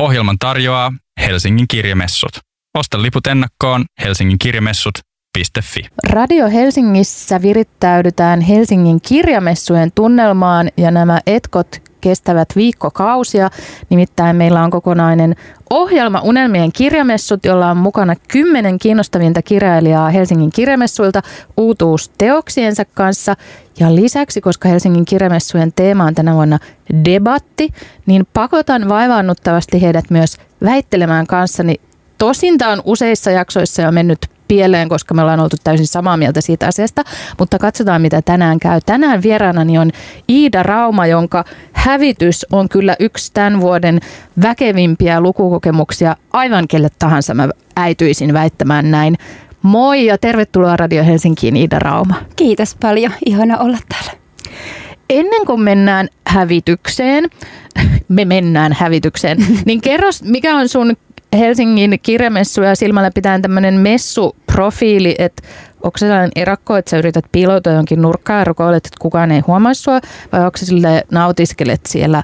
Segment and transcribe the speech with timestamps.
[0.00, 2.30] Ohjelman tarjoaa Helsingin kirjamessut.
[2.78, 5.80] Osta liput ennakkoon Helsingin kirjamessut.fi.
[6.08, 13.50] Radio Helsingissä virittäydytään Helsingin kirjamessujen tunnelmaan ja nämä etkot kestävät viikkokausia.
[13.90, 15.36] Nimittäin meillä on kokonainen
[15.70, 21.22] ohjelma Unelmien kirjamessut, jolla on mukana kymmenen kiinnostavinta kirjailijaa Helsingin kirjamessuilta
[21.56, 23.34] uutuusteoksiensa kanssa.
[23.80, 26.58] Ja lisäksi, koska Helsingin kirjamessujen teema on tänä vuonna
[27.04, 27.72] debatti,
[28.06, 31.74] niin pakotan vaivaannuttavasti heidät myös väittelemään kanssani.
[32.18, 36.40] Tosin tämä on useissa jaksoissa jo mennyt pieleen, koska me ollaan oltu täysin samaa mieltä
[36.40, 37.02] siitä asiasta.
[37.38, 38.80] Mutta katsotaan, mitä tänään käy.
[38.86, 39.90] Tänään vieraanani on
[40.28, 44.00] Iida Rauma, jonka hävitys on kyllä yksi tämän vuoden
[44.42, 46.16] väkevimpiä lukukokemuksia.
[46.32, 49.16] Aivan kelle tahansa mä äityisin väittämään näin.
[49.62, 52.14] Moi ja tervetuloa Radio Helsinkiin Iida Rauma.
[52.36, 54.12] Kiitos paljon, ihana olla täällä.
[55.10, 57.24] Ennen kuin mennään hävitykseen,
[58.08, 60.96] me mennään hävitykseen, niin kerro, mikä on sun
[61.38, 65.42] Helsingin kirjamessuja silmällä pitäen tämmöinen messuprofiili, että
[65.82, 69.40] onko se sellainen erakko, että sä yrität piiloutua jonkin nurkkaan ja rukoilet, että kukaan ei
[69.46, 70.00] huomaa sua,
[70.32, 72.22] vai onko se sille nautiskelet siellä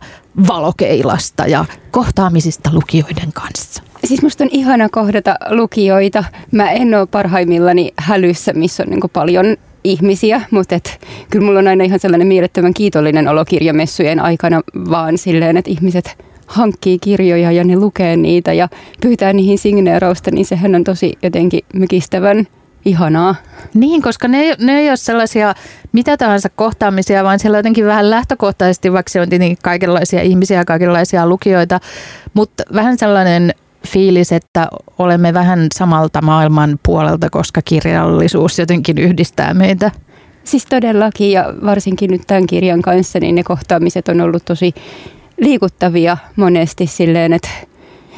[0.48, 3.82] valokeilasta ja kohtaamisista lukijoiden kanssa?
[4.04, 6.24] Siis musta on ihana kohdata lukijoita.
[6.52, 11.68] Mä en ole parhaimmillani hälyssä, missä on niin paljon ihmisiä, mutta et, kyllä mulla on
[11.68, 16.16] aina ihan sellainen mielettömän kiitollinen olo kirjamessujen aikana, vaan silleen, että ihmiset
[16.46, 18.68] hankkii kirjoja ja ne lukee niitä ja
[19.00, 22.46] pyytää niihin signeerausta, niin sehän on tosi jotenkin mykistävän
[22.84, 23.34] ihanaa.
[23.74, 25.54] Niin, koska ne, ne ei ole sellaisia
[25.92, 31.26] mitä tahansa kohtaamisia, vaan siellä jotenkin vähän lähtökohtaisesti, vaikka se on tietenkin kaikenlaisia ihmisiä, kaikenlaisia
[31.26, 31.80] lukijoita,
[32.34, 33.54] mutta vähän sellainen
[33.86, 39.90] fiilis, että olemme vähän samalta maailman puolelta, koska kirjallisuus jotenkin yhdistää meitä.
[40.44, 44.74] Siis todellakin ja varsinkin nyt tämän kirjan kanssa, niin ne kohtaamiset on ollut tosi
[45.40, 47.48] liikuttavia monesti silleen, että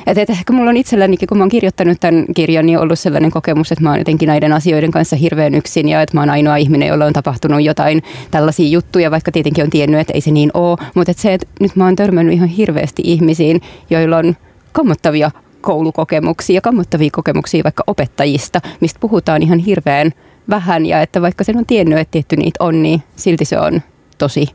[0.06, 3.31] et, et ehkä mulla on itsellänikin, kun mä oon kirjoittanut tämän kirjan, niin ollut sellainen
[3.31, 6.56] kokemus, että mä oon jotenkin näiden asioiden kanssa hirveän yksin ja että mä oon ainoa
[6.56, 10.50] ihminen, jolla on tapahtunut jotain tällaisia juttuja, vaikka tietenkin on tiennyt, että ei se niin
[10.55, 10.78] ole.
[10.94, 14.37] Mutta et se, että nyt mä oon törmännyt ihan hirveästi ihmisiin, joilla on
[14.72, 15.31] kammottavia
[15.64, 20.10] koulukokemuksia, kammottavia kokemuksia vaikka opettajista, mistä puhutaan ihan hirveän
[20.48, 23.82] vähän ja että vaikka sen on tiennyt, että tietty niitä on, niin silti se on
[24.19, 24.47] tosi,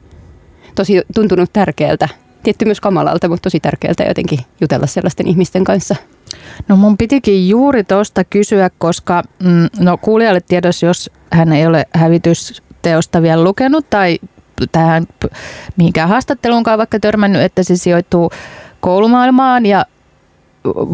[0.75, 2.09] tosi tuntunut tärkeältä
[2.43, 5.95] tietty myös kamalalta, mutta tosi tärkeältä jotenkin jutella sellaisten ihmisten kanssa.
[6.67, 11.85] No mun pitikin juuri tuosta kysyä, koska mm, no kuulijalle tiedos, jos hän ei ole
[11.93, 14.19] hävitysteosta vielä lukenut tai
[14.71, 15.07] tähän
[15.75, 18.31] mihinkään haastatteluunkaan vaikka törmännyt, että se sijoittuu
[18.79, 19.85] koulumaailmaan ja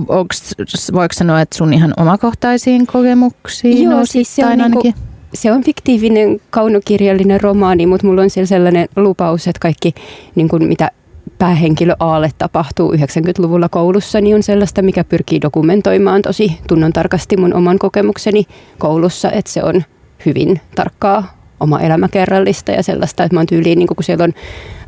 [0.07, 0.55] onks,
[0.93, 3.83] voiko sanoa, että sun ihan omakohtaisiin kokemuksiin?
[3.83, 4.93] Joo, siis se on, niinku,
[5.33, 9.95] se on fiktiivinen kaunokirjallinen romaani, mutta mulla on siellä sellainen lupaus, että kaikki
[10.35, 10.91] niin kuin mitä
[11.37, 17.53] päähenkilö Aalle tapahtuu 90-luvulla koulussa, niin on sellaista, mikä pyrkii dokumentoimaan tosi tunnon tarkasti mun
[17.53, 18.43] oman kokemukseni
[18.79, 19.83] koulussa, että se on
[20.25, 24.33] hyvin tarkkaa oma elämäkerrallista ja sellaista, että mä oon tyyliin, niin kun siellä on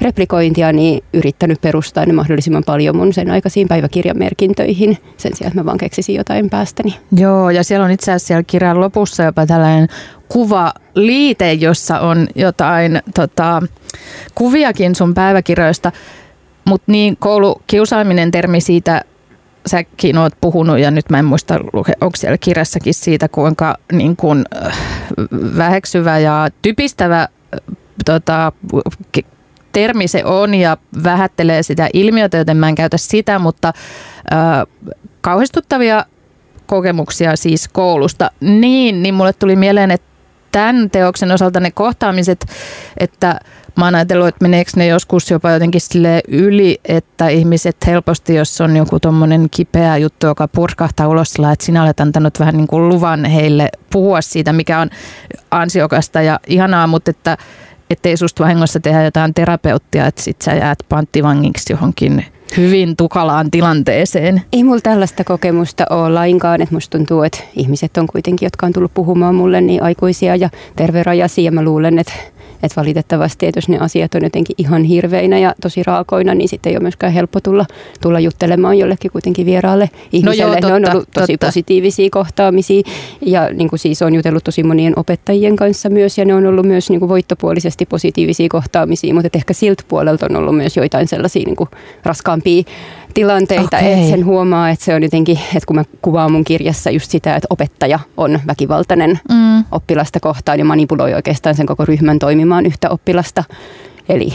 [0.02, 5.66] replikointia, niin yrittänyt perustaa ne mahdollisimman paljon mun sen aikaisiin päiväkirjamerkintöihin sen sijaan, että mä
[5.66, 6.96] vaan keksisin jotain päästäni.
[7.12, 9.88] Joo, ja siellä on itse asiassa siellä kirjan lopussa jopa tällainen
[10.28, 13.62] kuvaliite, jossa on jotain tota,
[14.36, 15.92] kuviakin sun päiväkirjoista.
[16.66, 19.02] Mutta niin koulukiusaaminen termi siitä
[19.68, 21.60] säkin oot puhunut ja nyt mä en muista,
[22.02, 24.78] onko siellä kirjassakin siitä, kuinka niin kuin, äh,
[25.58, 27.30] väheksyvä ja typistävä äh,
[28.06, 28.52] tota,
[29.72, 33.74] termi se on ja vähättelee sitä ilmiötä, joten mä en käytä sitä, mutta
[34.34, 36.06] äh, kauhistuttavia
[36.66, 38.32] kokemuksia siis koulusta.
[38.40, 40.08] Niin, niin mulle tuli mieleen, että
[40.52, 42.46] tämän teoksen osalta ne kohtaamiset,
[42.98, 43.40] että
[43.78, 48.62] mä oon ajatellut, että meneekö ne joskus jopa jotenkin sille yli, että ihmiset helposti, jos
[48.62, 52.68] on joku tommonen kipeä juttu, joka purkahtaa ulos sillä, että sinä olet antanut vähän niin
[52.68, 54.90] kuin luvan heille puhua siitä, mikä on
[55.52, 57.38] ansiokasta ja ihanaa, mutta että
[57.90, 62.26] ettei susta vahingossa tehdä jotain terapeuttia, että sit sä jäät panttivangiksi johonkin
[62.58, 64.42] hyvin tukalaan tilanteeseen.
[64.54, 68.74] Ei mulla tällaista kokemusta ole lainkaan, että musta tuntuu, että ihmiset on kuitenkin, jotka on
[68.74, 72.14] tullut puhumaan mulle niin aikuisia ja terverajaisia ja mä luulen, että
[72.64, 76.70] että valitettavasti, että jos ne asiat on jotenkin ihan hirveinä ja tosi raakoina, niin sitten
[76.70, 77.66] ei ole myöskään helppo tulla,
[78.02, 80.44] tulla juttelemaan jollekin kuitenkin vieraalle ihmiselle.
[80.44, 81.46] No joo, totta, ne on ollut tosi totta.
[81.46, 82.82] positiivisia kohtaamisia
[83.22, 86.66] ja niin kuin siis on jutellut tosi monien opettajien kanssa myös ja ne on ollut
[86.66, 91.44] myös niin kuin voittopuolisesti positiivisia kohtaamisia, mutta ehkä siltä puolelta on ollut myös joitain sellaisia
[91.46, 91.70] niin kuin
[92.04, 92.64] raskaampia
[93.18, 93.92] tilanteita, okay.
[93.92, 97.36] että sen huomaa, että se on jotenkin, että kun mä kuvaan mun kirjassa just sitä,
[97.36, 99.64] että opettaja on väkivaltainen mm.
[99.72, 103.44] oppilasta kohtaan ja manipuloi oikeastaan sen koko ryhmän toimimaan yhtä oppilasta.
[104.10, 104.34] Eli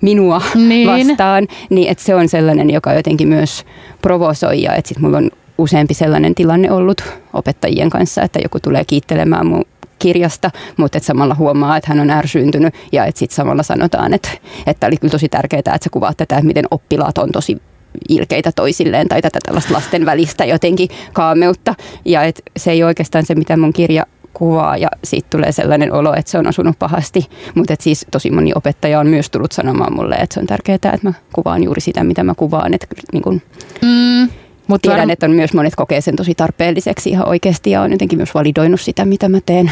[0.00, 0.88] minua niin.
[0.88, 3.64] vastaan, niin että se on sellainen, joka jotenkin myös
[4.02, 8.84] provosoi ja että sitten mulla on useampi sellainen tilanne ollut opettajien kanssa, että joku tulee
[8.84, 9.64] kiittelemään mun
[9.98, 14.28] kirjasta, mutta et samalla huomaa, että hän on ärsyyntynyt ja että sitten samalla sanotaan, että,
[14.66, 17.62] että oli kyllä tosi tärkeää, että sä kuvaat tätä, että miten oppilaat on tosi
[18.08, 21.74] ilkeitä toisilleen tai tätä tällaista lasten välistä jotenkin kaameutta.
[22.04, 26.14] Ja et se ei oikeastaan se, mitä mun kirja kuvaa ja siitä tulee sellainen olo,
[26.14, 27.26] että se on osunut pahasti.
[27.54, 30.98] Mutta siis tosi moni opettaja on myös tullut sanomaan mulle, että se on tärkeää, että
[31.02, 32.74] mä kuvaan juuri sitä, mitä mä kuvaan.
[32.74, 33.42] Että niin kun
[33.82, 34.28] mm,
[34.68, 38.18] mutta tiedän, että on myös monet kokee sen tosi tarpeelliseksi ihan oikeasti ja on jotenkin
[38.18, 39.70] myös validoinut sitä, mitä mä teen.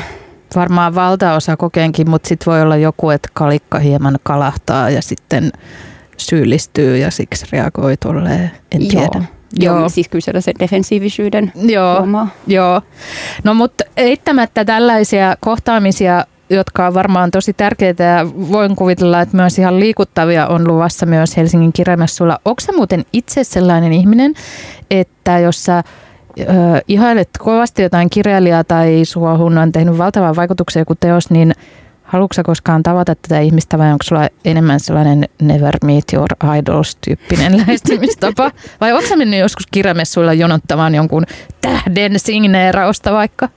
[0.54, 5.52] Varmaan valtaosa kokeenkin, mutta sitten voi olla joku, että kalikka hieman kalahtaa ja sitten
[6.16, 8.88] syyllistyy ja siksi reagoi tolleen, en Joo.
[8.90, 9.24] tiedä.
[9.58, 9.78] Joo.
[9.78, 12.28] Joo, siis kyllä sellaisen defensiivisyyden Joo, huomaa.
[12.46, 12.82] Joo.
[13.44, 19.58] No mutta eittämättä tällaisia kohtaamisia, jotka on varmaan tosi tärkeitä ja voin kuvitella, että myös
[19.58, 22.38] ihan liikuttavia on luvassa myös Helsingin kirjamessuilla.
[22.44, 24.34] Onko sä muuten itse sellainen ihminen,
[24.90, 25.82] että jos sä
[26.40, 26.42] ö,
[26.88, 31.52] ihailet kovasti jotain kirjailijaa tai sua on tehnyt valtavan vaikutuksen joku teos, niin–
[32.06, 38.50] Haluatko koskaan tavata tätä ihmistä vai onko sulla enemmän sellainen never meet your idols-tyyppinen lähestymistapa?
[38.80, 41.26] Vai onko sä mennyt joskus kirjamessuilla jonottamaan jonkun
[41.60, 43.48] tähden signeerausta vaikka?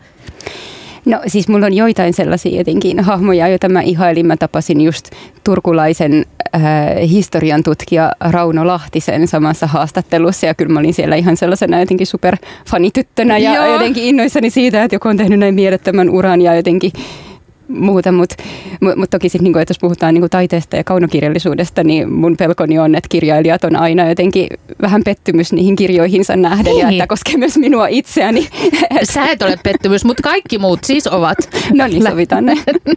[1.06, 4.26] No siis mulla on joitain sellaisia jotenkin hahmoja, joita mä ihailin.
[4.26, 5.10] Mä tapasin just
[5.44, 6.26] turkulaisen
[6.56, 6.62] äh,
[7.10, 13.38] historian tutkija Rauno Lahtisen samassa haastattelussa ja kyllä mä olin siellä ihan sellaisena jotenkin superfanityttönä
[13.38, 13.74] ja Joo.
[13.74, 16.92] jotenkin innoissani siitä, että joku on tehnyt näin mielettömän uran ja jotenkin
[17.70, 18.36] muuta, mutta
[18.82, 22.80] mut, mut toki sitten, niinku, että jos puhutaan niinku taiteesta ja kaunokirjallisuudesta, niin mun pelkoni
[22.80, 24.48] on, että kirjailijat on aina jotenkin
[24.82, 26.80] vähän pettymys niihin kirjoihinsa nähden niin.
[26.80, 28.50] ja että koskee myös minua itseäni.
[29.14, 31.38] Sä et ole pettymys, mutta kaikki muut siis ovat.
[31.74, 32.56] No niin, sovitaan ne.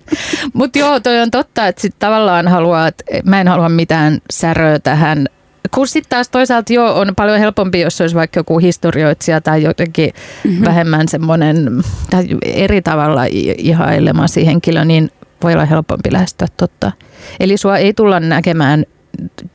[0.54, 4.78] mutta joo, toi on totta, että sit tavallaan haluaa, että mä en halua mitään säröä
[4.78, 5.28] tähän
[5.70, 10.10] kun sitten taas toisaalta joo, on paljon helpompi, jos olisi vaikka joku historioitsija tai jotenkin
[10.44, 10.64] mm-hmm.
[10.64, 13.22] vähemmän semmoinen tai eri tavalla
[13.58, 15.10] ihailemasi henkilö, niin
[15.42, 16.92] voi olla helpompi lähestyä totta.
[17.40, 18.84] Eli sua ei tulla näkemään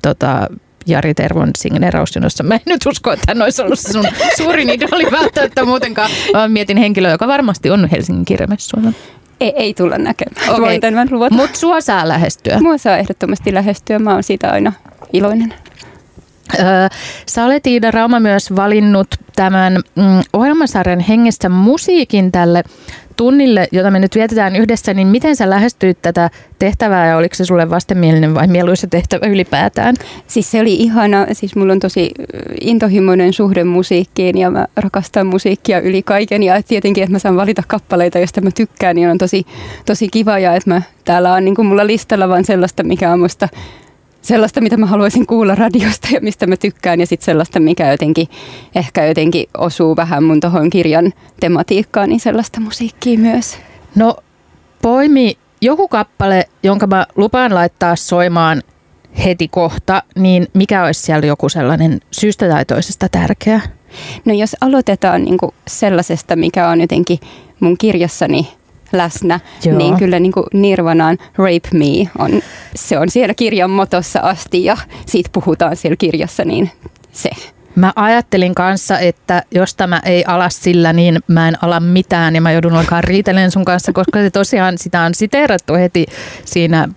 [0.01, 0.47] tota,
[0.87, 2.43] Jari Tervon signeerausjonossa.
[2.43, 4.05] Mä en nyt usko, että hän olisi ollut sun
[4.37, 8.91] suurin idoli välttämättä muutenkaan, vaan mietin henkilöä, joka varmasti on Helsingin kirjamessuilla.
[9.39, 10.49] Ei, ei tulla näkemään.
[10.49, 10.61] Okay.
[10.61, 12.59] Voin tämän Mutta sua saa lähestyä.
[12.59, 13.99] Mua saa ehdottomasti lähestyä.
[13.99, 14.73] Mä oon siitä aina
[15.13, 15.53] iloinen.
[17.29, 22.63] Sä olet Iida Rauma myös valinnut tämän mm, ohjelmasarjan hengestä musiikin tälle
[23.17, 26.29] tunnille, jota me nyt vietetään yhdessä, niin miten sä lähestyit tätä
[26.59, 29.95] tehtävää ja oliko se sulle vastenmielinen vai mieluisa tehtävä ylipäätään?
[30.27, 32.11] Siis se oli ihana, siis mulla on tosi
[32.61, 36.43] intohimoinen suhde musiikkiin ja mä rakastan musiikkia yli kaiken.
[36.43, 39.45] Ja tietenkin, että mä saan valita kappaleita, joista mä tykkään, niin on tosi,
[39.85, 40.39] tosi kiva.
[40.39, 43.49] Ja että mä täällä on niin mulla listalla vaan sellaista, mikä on musta
[44.27, 48.27] sellaista, mitä mä haluaisin kuulla radiosta ja mistä mä tykkään ja sitten sellaista, mikä jotenkin
[48.75, 53.57] ehkä jotenkin osuu vähän mun tuohon kirjan tematiikkaan, niin sellaista musiikkia myös.
[53.95, 54.15] No
[54.81, 58.63] poimi joku kappale, jonka mä lupaan laittaa soimaan
[59.25, 63.61] heti kohta, niin mikä olisi siellä joku sellainen syystä tai toisesta tärkeä?
[64.25, 65.37] No jos aloitetaan niin
[65.67, 67.19] sellaisesta, mikä on jotenkin
[67.59, 68.47] mun kirjassani
[68.91, 69.77] läsnä, Joo.
[69.77, 72.41] niin kyllä niin kuin Nirvanaan Rape Me on,
[72.75, 76.71] se on siellä kirjan motossa asti ja siitä puhutaan siellä kirjassa, niin
[77.11, 77.29] se.
[77.75, 82.41] Mä ajattelin kanssa, että jos tämä ei ala sillä, niin mä en ala mitään ja
[82.41, 86.05] mä joudun alkaa riitellen sun kanssa, koska se tosiaan sitä on siteerattu heti
[86.45, 86.89] siinä,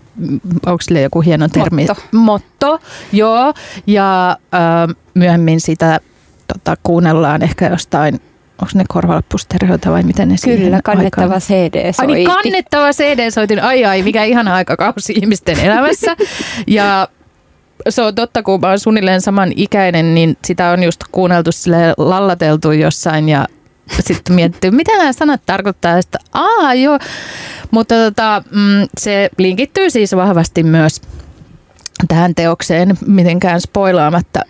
[0.66, 1.86] onko sille joku hieno termi?
[1.86, 2.02] Motto.
[2.12, 2.80] Motto,
[3.12, 3.54] joo.
[3.86, 6.00] Ja äh, myöhemmin sitä
[6.52, 8.20] tota, kuunnellaan ehkä jostain
[8.62, 11.40] onko ne korvalappustereoita vai miten ne Kyllä, kannettava aikaan?
[11.40, 12.00] CD soitti.
[12.00, 16.16] Ai niin, kannettava CD soitin, ai ai, mikä ihana aikakausi ihmisten elämässä.
[16.66, 17.08] Ja
[17.88, 21.94] se on totta, kun mä oon suunnilleen saman ikäinen, niin sitä on just kuunneltu sille
[21.96, 23.46] lallateltu jossain ja
[24.00, 25.96] sitten miettii, mitä nämä sanat tarkoittaa.
[25.96, 26.98] Ja sitten, aa joo,
[27.70, 31.00] mutta tota, mm, se linkittyy siis vahvasti myös
[32.08, 34.40] tähän teokseen mitenkään spoilaamatta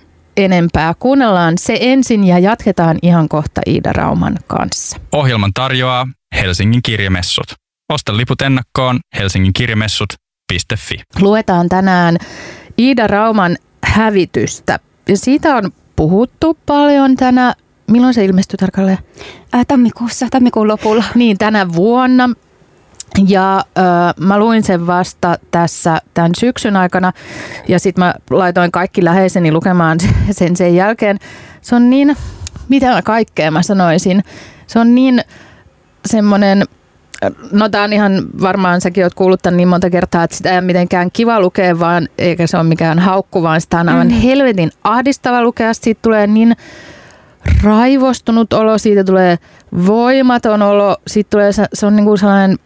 [0.44, 0.94] enempää.
[0.98, 4.96] Kuunnellaan se ensin ja jatketaan ihan kohta Iida Rauman kanssa.
[5.12, 7.46] Ohjelman tarjoaa Helsingin kirjamessut.
[7.92, 10.94] Osta liput ennakkoon helsinginkirjamessut.fi.
[11.20, 12.16] Luetaan tänään
[12.78, 14.78] Iida Rauman hävitystä.
[15.08, 17.54] Ja siitä on puhuttu paljon tänä
[17.90, 18.98] Milloin se ilmestyi tarkalleen?
[19.52, 21.04] Ää, tammikuussa, tammikuun lopulla.
[21.14, 22.30] Niin, tänä vuonna.
[23.28, 23.84] Ja äh,
[24.20, 27.12] mä luin sen vasta tässä tämän syksyn aikana
[27.68, 29.98] ja sitten mä laitoin kaikki läheiseni lukemaan
[30.30, 31.18] sen sen jälkeen.
[31.60, 32.16] Se on niin,
[32.68, 34.22] mitä kaikkea mä sanoisin,
[34.66, 35.20] se on niin
[36.06, 36.64] semmoinen
[37.52, 38.12] No tämä on ihan
[38.42, 41.78] varmaan, säkin oot kuullut tämän niin monta kertaa, että sitä ei ole mitenkään kiva lukea,
[41.78, 44.14] vaan eikä se ole mikään haukku, vaan sitä on aivan mm.
[44.14, 45.74] helvetin ahdistava lukea.
[45.74, 46.56] Siitä tulee niin
[47.62, 49.38] raivostunut olo, siitä tulee
[49.86, 52.58] voimaton olo, siitä tulee, se on niin kuin sellainen,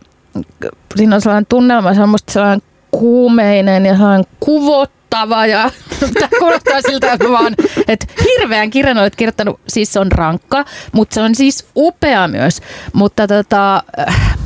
[0.97, 5.71] siinä on sellainen tunnelma, se on musta sellainen kuumeinen ja sellainen kuvottava ja
[6.15, 7.55] tämä kuulostaa siltä, että vaan,
[7.89, 12.61] että hirveän kirjan olet kirjoittanut, siis se on rankka, mutta se on siis upea myös,
[12.93, 13.83] mutta tota,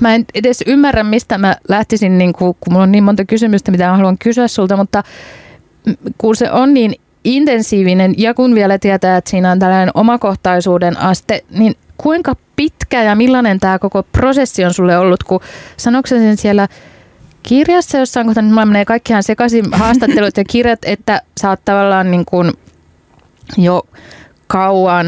[0.00, 3.70] mä en edes ymmärrä, mistä mä lähtisin, niin kuin, kun mulla on niin monta kysymystä,
[3.70, 5.02] mitä mä haluan kysyä sulta, mutta
[6.18, 11.44] kun se on niin intensiivinen ja kun vielä tietää, että siinä on tällainen omakohtaisuuden aste,
[11.50, 15.40] niin kuinka pitkä ja millainen tämä koko prosessi on sulle ollut, kun
[15.76, 16.68] sanoiko sen siellä
[17.42, 22.24] kirjassa jossain kohtaa, nyt menee kaikkihan sekaisin haastattelut ja kirjat, että sä oot tavallaan niin
[22.24, 22.52] kuin
[23.56, 23.82] jo
[24.46, 25.06] kauan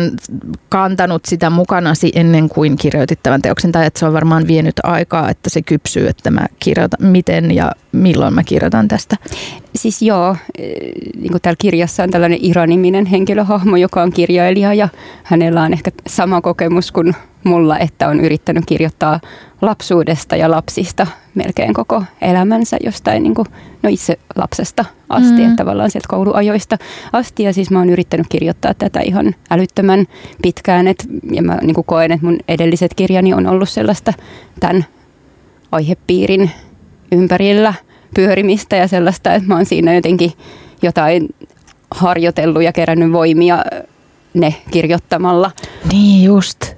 [0.68, 5.30] kantanut sitä mukanasi ennen kuin kirjoitit tämän teoksen, tai että se on varmaan vienyt aikaa,
[5.30, 9.16] että se kypsyy, että mä kirjoitan, miten ja milloin mä kirjoitan tästä?
[9.75, 10.69] Siis joo, eh,
[11.17, 14.89] niin kuin täällä kirjassa on tällainen ironiminen henkilöhahmo, joka on kirjailija ja
[15.23, 19.21] hänellä on ehkä sama kokemus kuin mulla, että on yrittänyt kirjoittaa
[19.62, 23.47] lapsuudesta ja lapsista melkein koko elämänsä jostain niin kuin,
[23.83, 25.45] no itse lapsesta asti, mm.
[25.45, 26.79] että tavallaan sieltä kouluajoista
[27.12, 27.43] asti.
[27.43, 30.07] Ja siis mä oon yrittänyt kirjoittaa tätä ihan älyttömän
[30.43, 34.12] pitkään, et, ja mä niin kuin koen, että mun edelliset kirjani on ollut sellaista
[34.61, 34.85] tämän
[35.73, 36.50] aihepiirin
[37.12, 37.75] ympärillä
[38.14, 40.33] pyörimistä ja sellaista, että mä oon siinä jotenkin
[40.83, 41.29] jotain
[41.90, 43.64] harjoitellut ja kerännyt voimia
[44.35, 45.50] ne kirjoittamalla.
[45.93, 46.75] Niin just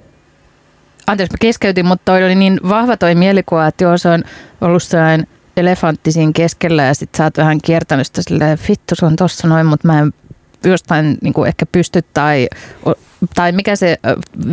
[1.07, 4.23] anteeksi mä keskeytin, mutta toi oli niin vahva toi mielikuva, että joo se on
[4.61, 9.05] ollut sellainen elefantti siinä keskellä ja sit sä oot vähän kiertänyt sitä silleen, vittu se
[9.05, 10.13] on tossa noin, mutta mä en
[10.63, 12.47] jostain niin ehkä pysty tai,
[13.35, 13.97] tai mikä se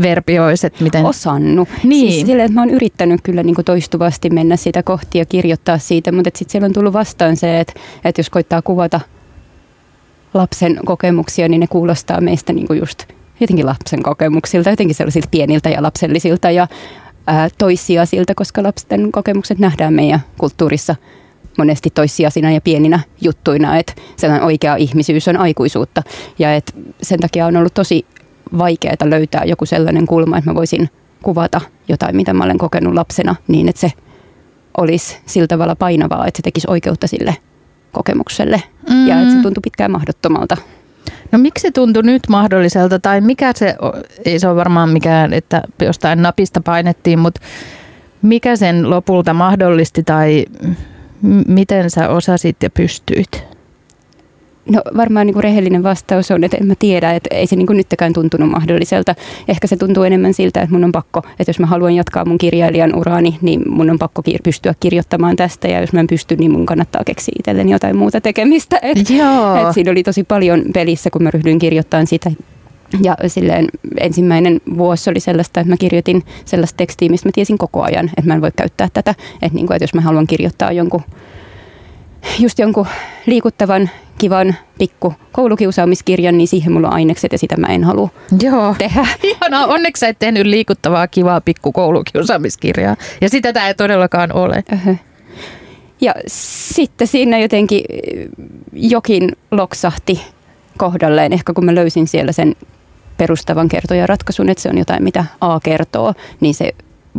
[0.02, 1.04] verbi olisi, että miten...
[1.04, 1.68] Osannut.
[1.84, 2.12] Niin.
[2.12, 6.12] Siis silleen, että mä oon yrittänyt kyllä niin toistuvasti mennä sitä kohti ja kirjoittaa siitä,
[6.12, 7.72] mutta sitten siellä on tullut vastaan se, että,
[8.04, 9.00] että jos koittaa kuvata
[10.34, 13.04] lapsen kokemuksia, niin ne kuulostaa meistä niin just
[13.40, 16.68] jotenkin lapsen kokemuksilta, jotenkin sellaisilta pieniltä ja lapsellisilta ja
[17.26, 20.96] ää, toissijaisilta, koska lapsen kokemukset nähdään meidän kulttuurissa
[21.58, 26.02] monesti toissijaisina ja pieninä juttuina, että sellainen oikea ihmisyys on aikuisuutta.
[26.38, 26.72] Ja että
[27.02, 28.06] sen takia on ollut tosi
[28.58, 30.88] vaikeaa löytää joku sellainen kulma, että mä voisin
[31.22, 33.92] kuvata jotain, mitä mä olen kokenut lapsena, niin että se
[34.76, 37.36] olisi sillä tavalla painavaa, että se tekisi oikeutta sille
[37.92, 38.62] kokemukselle.
[38.90, 39.06] Mm.
[39.06, 40.56] Ja että se tuntui pitkään mahdottomalta.
[41.32, 43.76] No miksi se tuntui nyt mahdolliselta tai mikä se,
[44.24, 47.40] ei se ole varmaan mikään, että jostain napista painettiin, mutta
[48.22, 50.44] mikä sen lopulta mahdollisti tai
[51.48, 53.44] miten sä osasit ja pystyit?
[54.68, 57.66] No varmaan niin kuin rehellinen vastaus on, että en mä tiedä, että ei se niin
[57.66, 59.14] kuin nytkään tuntunut mahdolliselta.
[59.48, 62.38] Ehkä se tuntuu enemmän siltä, että mun on pakko, että jos mä haluan jatkaa mun
[62.38, 66.36] kirjailijan uraani, niin mun on pakko kir- pystyä kirjoittamaan tästä ja jos mä en pysty,
[66.36, 68.78] niin mun kannattaa keksiä itselleni jotain muuta tekemistä.
[68.82, 69.68] Et, Joo.
[69.68, 72.30] Et siinä oli tosi paljon pelissä, kun mä ryhdyin kirjoittamaan sitä
[73.02, 73.66] ja silleen
[74.00, 78.26] ensimmäinen vuosi oli sellaista, että mä kirjoitin sellaista tekstiä, mistä mä tiesin koko ajan, että
[78.26, 79.14] mä en voi käyttää tätä.
[79.42, 81.02] Että, niin kuin, että jos mä haluan kirjoittaa jonkun
[82.38, 82.86] just jonkun
[83.26, 88.08] liikuttavan, kivan, pikku koulukiusaamiskirjan, niin siihen mulla on ainekset ja sitä mä en halua
[88.42, 88.74] Joo.
[88.78, 89.06] tehdä.
[89.22, 92.96] Ihanaa, onneksi sä et tehnyt liikuttavaa, kivaa, pikku koulukiusaamiskirjaa.
[93.20, 94.64] Ja sitä tämä ei todellakaan ole.
[94.72, 94.96] Uh-huh.
[96.00, 97.80] Ja sitten siinä jotenkin
[98.72, 100.22] jokin loksahti
[100.78, 102.56] kohdalleen, ehkä kun mä löysin siellä sen
[103.16, 106.72] perustavan kertojan ratkaisun, että se on jotain, mitä A kertoo, niin se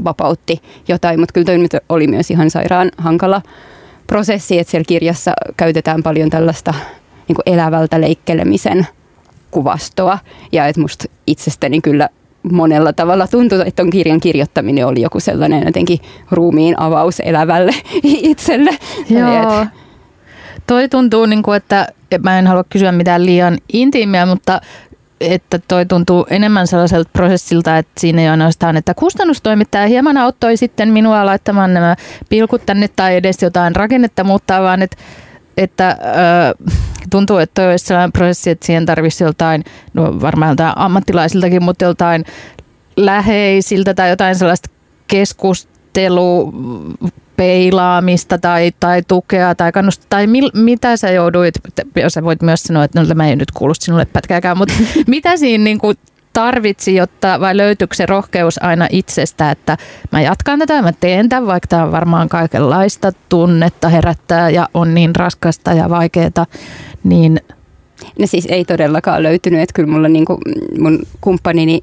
[0.03, 3.41] vapautti jotain, mutta kyllä toi oli myös ihan sairaan hankala
[4.11, 6.73] prosessi, että siellä kirjassa käytetään paljon tällaista
[7.27, 8.87] niin kuin elävältä leikkelemisen
[9.51, 10.19] kuvastoa.
[10.51, 12.09] Ja että musta itsestäni kyllä
[12.51, 15.99] monella tavalla tuntuu, että ton kirjan kirjoittaminen oli joku sellainen jotenkin
[16.31, 17.71] ruumiin avaus elävälle
[18.31, 18.77] itselle.
[19.09, 19.65] Joo.
[20.67, 21.87] Toi tuntuu, niin kuin, että
[22.23, 24.61] mä en halua kysyä mitään liian intiimiä, mutta
[25.21, 30.89] että toi tuntuu enemmän sellaiselta prosessilta, että siinä ei ainoastaan, että kustannustoimittaja hieman auttoi sitten
[30.89, 31.95] minua laittamaan nämä
[32.29, 34.97] pilkut tänne tai edes jotain rakennetta muuttaa, vaan että
[35.57, 35.97] että äh,
[37.09, 39.63] tuntuu, että toi olisi sellainen prosessi, että siihen tarvitsisi joltain,
[39.93, 42.25] no varmaan jotain ammattilaisiltakin, mutta joltain
[42.97, 44.69] läheisiltä tai jotain sellaista
[45.07, 46.53] keskustelu
[47.37, 51.55] peilaamista tai, tai tukea tai kannusta, tai mil, mitä sä jouduit,
[51.95, 54.73] jos sä voit myös sanoa, että no mä ei nyt kuulu sinulle pätkääkään, mutta
[55.07, 55.97] mitä siinä niin kuin
[56.33, 59.77] tarvitsi, jotta, vai löytyykö se rohkeus aina itsestä, että
[60.11, 64.93] mä jatkan tätä, mä teen tämän, vaikka tämä on varmaan kaikenlaista tunnetta herättää ja on
[64.93, 66.45] niin raskasta ja vaikeaa,
[67.03, 67.39] niin...
[68.19, 70.37] No siis ei todellakaan löytynyt, että kyllä mulla niin kuin
[70.79, 71.79] mun kumppanini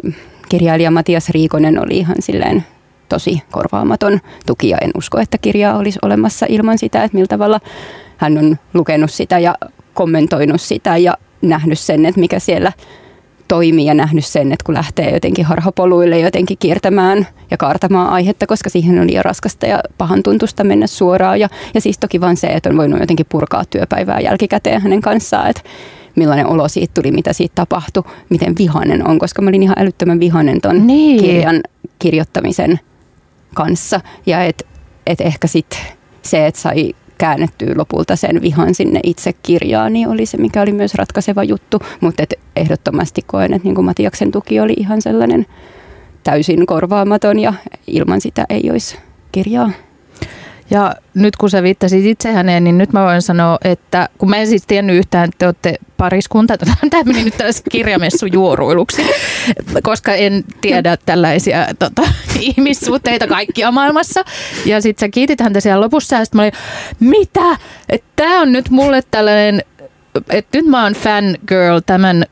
[0.48, 2.64] kirjailija Matias Riikonen oli ihan silleen
[3.08, 7.60] tosi korvaamaton tuki ja en usko, että kirjaa olisi olemassa ilman sitä, että millä tavalla
[8.16, 9.54] hän on lukenut sitä ja
[9.94, 12.72] kommentoinut sitä ja nähnyt sen, että mikä siellä
[13.48, 18.70] toimii ja nähnyt sen, että kun lähtee jotenkin harhapoluille jotenkin kiertämään ja kaartamaan aihetta, koska
[18.70, 21.40] siihen on liian raskasta ja pahan tuntusta mennä suoraan.
[21.40, 25.50] Ja, ja siis toki vaan se, että on voinut jotenkin purkaa työpäivää jälkikäteen hänen kanssaan,
[25.50, 25.62] että
[26.16, 30.20] millainen olo siitä tuli, mitä siitä tapahtui, miten vihanen on, koska mä olin ihan älyttömän
[30.20, 31.20] vihanen ton niin.
[31.20, 31.60] kirjan
[31.98, 32.80] kirjoittamisen
[33.54, 34.00] kanssa.
[34.26, 34.64] Ja että
[35.06, 35.78] et ehkä sitten
[36.22, 40.72] se, että sai käännettyä lopulta sen vihan sinne itse kirjaan, niin oli se, mikä oli
[40.72, 41.78] myös ratkaiseva juttu.
[42.00, 42.22] Mutta
[42.56, 45.46] ehdottomasti koen, että niin Matiaksen tuki oli ihan sellainen
[46.24, 47.54] täysin korvaamaton ja
[47.86, 48.98] ilman sitä ei olisi
[49.32, 49.70] kirjaa.
[50.70, 54.36] Ja nyt kun sä viittasit itse häneen, niin nyt mä voin sanoa, että kun mä
[54.36, 56.58] en siis tiennyt yhtään, että te olette pariskunta,
[56.90, 59.06] tämä meni nyt tällaisen kirjamessujuoruiluksi,
[59.82, 62.02] koska en tiedä tällaisia tota,
[62.40, 64.24] ihmissuhteita kaikkia maailmassa.
[64.64, 66.52] Ja sit sä kiitit häntä siellä lopussa ja sitten mä olin,
[67.00, 67.56] mitä?
[68.16, 69.62] Tämä on nyt mulle tällainen,
[70.30, 72.24] että nyt mä oon fangirl tämän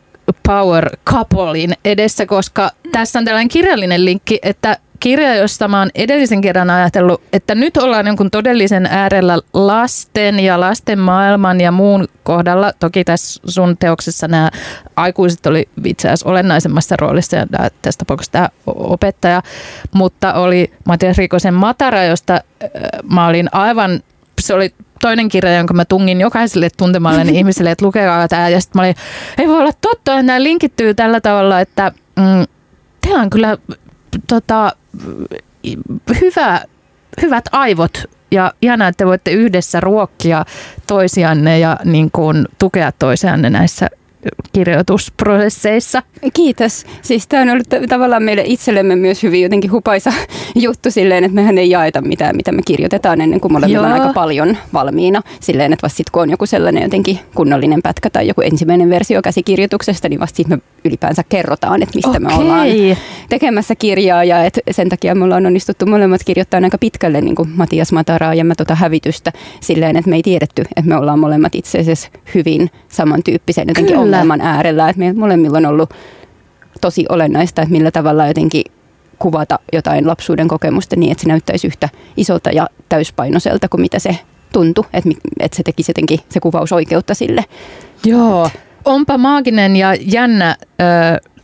[0.46, 6.40] power couplein edessä, koska tässä on tällainen kirjallinen linkki, että kirja, josta mä oon edellisen
[6.40, 12.72] kerran ajatellut, että nyt ollaan jonkun todellisen äärellä lasten ja lasten maailman ja muun kohdalla.
[12.78, 14.50] Toki tässä sun teoksessa nämä
[14.96, 17.46] aikuiset oli itse asiassa olennaisemmassa roolissa ja
[17.82, 19.42] tästä tapauksessa tämä opettaja,
[19.94, 22.40] mutta oli Matias Rikosen Matara, josta
[23.10, 24.00] mä olin aivan,
[24.40, 28.48] se oli toinen kirja, jonka mä tungin jokaiselle tuntemalle ihmiselle, että lukekaa tämä.
[28.48, 28.94] Ja sitten mä olin,
[29.38, 32.44] ei voi olla totta, että nämä linkittyy tällä tavalla, että mm,
[33.00, 33.58] teillä on kyllä
[34.26, 34.72] tota,
[36.20, 36.60] hyvä,
[37.22, 38.02] hyvät aivot.
[38.30, 40.44] Ja ihanaa, että voitte yhdessä ruokkia
[40.86, 43.90] toisianne ja niin kuin, tukea toisianne näissä
[44.52, 46.02] kirjoitusprosesseissa.
[46.34, 46.86] Kiitos.
[47.02, 50.12] Siis tämä on ollut tavallaan meille itsellemme myös hyvin jotenkin hupaisa
[50.54, 54.12] juttu silleen, että mehän ei jaeta mitään, mitä me kirjoitetaan ennen kuin molemmilla on aika
[54.12, 55.22] paljon valmiina.
[55.40, 59.22] Silleen, että vasta sitten kun on joku sellainen jotenkin kunnollinen pätkä tai joku ensimmäinen versio
[59.22, 62.20] käsikirjoituksesta, niin vasta sitten me ylipäänsä kerrotaan, että mistä okay.
[62.20, 62.68] me ollaan
[63.28, 64.24] tekemässä kirjaa.
[64.24, 68.34] Ja et sen takia me ollaan onnistuttu molemmat kirjoittaa aika pitkälle niin kuin Matias Mataraa
[68.34, 72.08] ja mä tota hävitystä silleen, että me ei tiedetty, että me ollaan molemmat itse asiassa
[72.34, 74.88] hyvin samantyyppisen jotenkin Kyllä ongelman äärellä.
[74.88, 75.94] Että meillä molemmilla on ollut
[76.80, 78.62] tosi olennaista, että millä tavalla jotenkin
[79.18, 84.18] kuvata jotain lapsuuden kokemusta niin, että se näyttäisi yhtä isolta ja täyspainoiselta kuin mitä se
[84.52, 87.44] tuntui, että, että se tekisi jotenkin se kuvaus oikeutta sille.
[88.04, 88.50] Joo,
[88.84, 90.56] onpa maaginen ja jännä,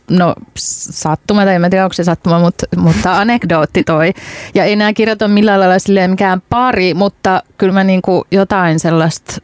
[0.09, 4.13] no sattuma, tai en tiedä onko se sattuma, mutta, mutta anekdootti toi.
[4.55, 8.79] Ja ei nämä kirjat ole millään lailla silleen mikään pari, mutta kyllä mä niinku jotain
[8.79, 9.35] sellaista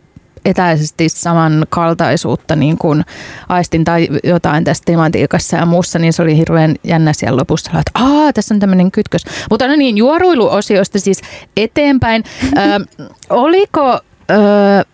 [0.46, 3.06] etäisesti samankaltaisuutta niin kuin
[3.50, 7.92] aistin tai jotain tässä tematiikassa ja muussa, niin se oli hirveän jännä siellä lopussa, että
[7.94, 9.26] Aa, tässä on tämmöinen kytkös.
[9.50, 11.22] Mutta no niin, juoruiluosiosta siis
[11.58, 12.24] eteenpäin.
[12.58, 14.00] Ö, oliko...
[14.32, 14.86] Ö,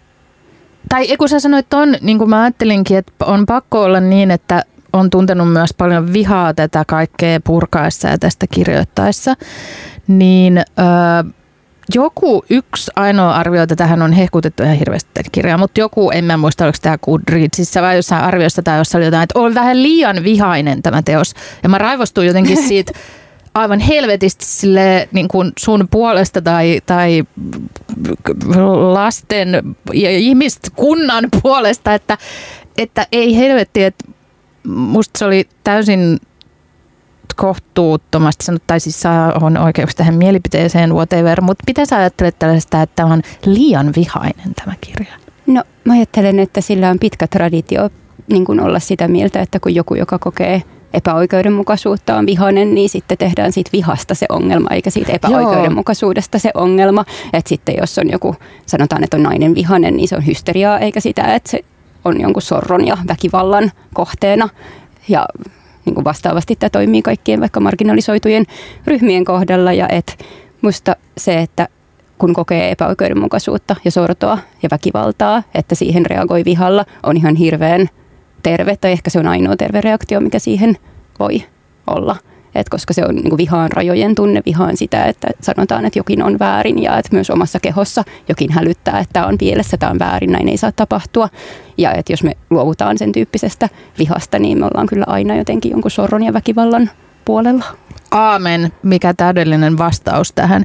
[0.89, 4.63] tai kun sä sanoit ton, niin kuin mä ajattelinkin, että on pakko olla niin, että
[4.93, 9.35] on tuntenut myös paljon vihaa tätä kaikkea purkaessa ja tästä kirjoittaessa,
[10.07, 10.57] niin...
[10.57, 11.34] Ö,
[11.93, 16.37] joku yksi ainoa arvio, että tähän on hehkutettu ihan hirveästi kirjaa, mutta joku, en mä
[16.37, 20.23] muista, oliko tämä Goodreadsissa vai jossain arviossa tai jossa oli jotain, että on vähän liian
[20.23, 21.33] vihainen tämä teos.
[21.63, 22.91] Ja mä raivostuin jotenkin siitä
[23.53, 27.23] aivan helvetisti sille niin kuin sun puolesta tai, tai
[28.93, 32.17] lasten ja ihmiskunnan puolesta, että,
[32.77, 34.05] että ei helvetti, että
[34.67, 36.19] musta se oli täysin
[37.35, 39.03] kohtuuttomasti sanottu, tai siis
[39.41, 44.73] on oikeus tähän mielipiteeseen, whatever, mutta mitä sä ajattelet tällaista, että on liian vihainen tämä
[44.81, 45.13] kirja?
[45.47, 47.89] No mä ajattelen, että sillä on pitkä traditio
[48.29, 53.17] niin kuin olla sitä mieltä, että kun joku, joka kokee epäoikeudenmukaisuutta on vihainen, niin sitten
[53.17, 57.05] tehdään siitä vihasta se ongelma, eikä siitä epäoikeudenmukaisuudesta se ongelma.
[57.33, 60.99] Että sitten jos on joku, sanotaan, että on nainen vihainen, niin se on hysteriaa, eikä
[60.99, 61.59] sitä, että se
[62.05, 64.49] on jonkun sorron ja väkivallan kohteena.
[65.07, 65.25] Ja
[65.85, 68.45] niin kuin vastaavasti tämä toimii kaikkien vaikka marginalisoitujen
[68.87, 70.13] ryhmien kohdalla ja että
[70.61, 71.67] musta se, että
[72.17, 77.89] kun kokee epäoikeudenmukaisuutta ja sortoa ja väkivaltaa, että siihen reagoi vihalla, on ihan hirveän
[78.43, 80.77] terve tai ehkä se on ainoa terve reaktio, mikä siihen
[81.19, 81.43] voi
[81.87, 82.15] olla.
[82.55, 86.39] Et koska se on niin vihaan rajojen tunne, vihaan sitä, että sanotaan, että jokin on
[86.39, 90.31] väärin ja että myös omassa kehossa jokin hälyttää, että tämä on pielessä, tämä on väärin,
[90.31, 91.29] näin ei saa tapahtua.
[91.77, 95.91] Ja että jos me luovutaan sen tyyppisestä vihasta, niin me ollaan kyllä aina jotenkin jonkun
[95.91, 96.89] sorron ja väkivallan
[97.25, 97.65] puolella.
[98.11, 100.63] Aamen, mikä täydellinen vastaus tähän.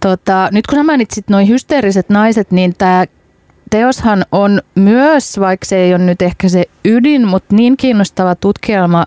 [0.00, 3.04] Tota, nyt kun sä mainitsit noin hysteeriset naiset, niin tämä
[3.70, 9.06] teoshan on myös, vaikka se ei ole nyt ehkä se ydin, mutta niin kiinnostava tutkielma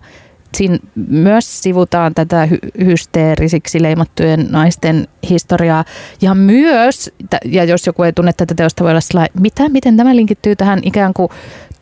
[0.56, 5.86] siinä myös sivutaan tätä hy- hysteerisiksi leimattujen naisten historiaa.
[6.22, 7.14] Ja myös,
[7.46, 10.80] ja jos joku ei tunne tätä teosta, voi olla sillä, mitä, miten tämä linkittyy tähän
[10.84, 11.30] ikään kuin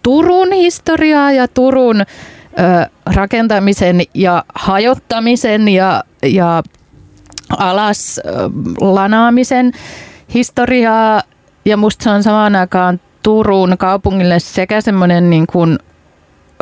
[0.04, 2.06] Turun historiaa ja Turun ö,
[3.06, 6.64] rakentamisen ja hajottamisen ja, ja
[7.58, 8.32] alas ö,
[8.82, 9.72] lanaamisen
[10.34, 11.22] historiaa.
[11.66, 15.80] Ja musta se on samaan aikaan Turun kaupungille sekä semmoinen niin kuin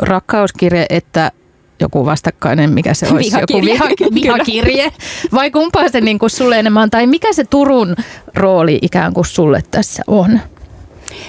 [0.02, 1.32] rakkauskirje että
[1.82, 3.74] joku vastakkainen, mikä se olisi, vihakirje.
[3.74, 4.92] joku viha, vihakirje,
[5.32, 7.96] vai kumpaa se niin kuin sulle enemmän, tai mikä se Turun
[8.34, 10.40] rooli ikään kuin sulle tässä on?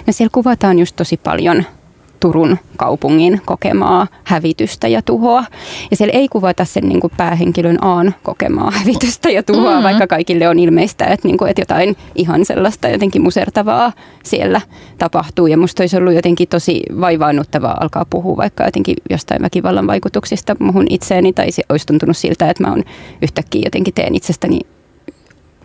[0.08, 1.66] No siellä kuvataan just tosi paljon
[2.24, 5.46] Turun kaupungin kokemaa hävitystä ja tuhoa.
[5.92, 9.84] Ja siellä ei kuvata sen niin kuin päähenkilön Aan kokemaa hävitystä ja tuhoa, mm-hmm.
[9.84, 13.92] vaikka kaikille on ilmeistä, että, niin kuin, että jotain ihan sellaista jotenkin musertavaa
[14.24, 14.62] siellä
[14.98, 15.48] tapahtuu.
[15.48, 20.86] Ja musta olisi ollut jotenkin tosi vaivaannuttavaa alkaa puhua vaikka jotenkin jostain väkivallan vaikutuksista muhun
[20.90, 22.84] itseeni, tai se olisi tuntunut siltä, että mä oon
[23.22, 24.60] yhtäkkiä jotenkin teen itsestäni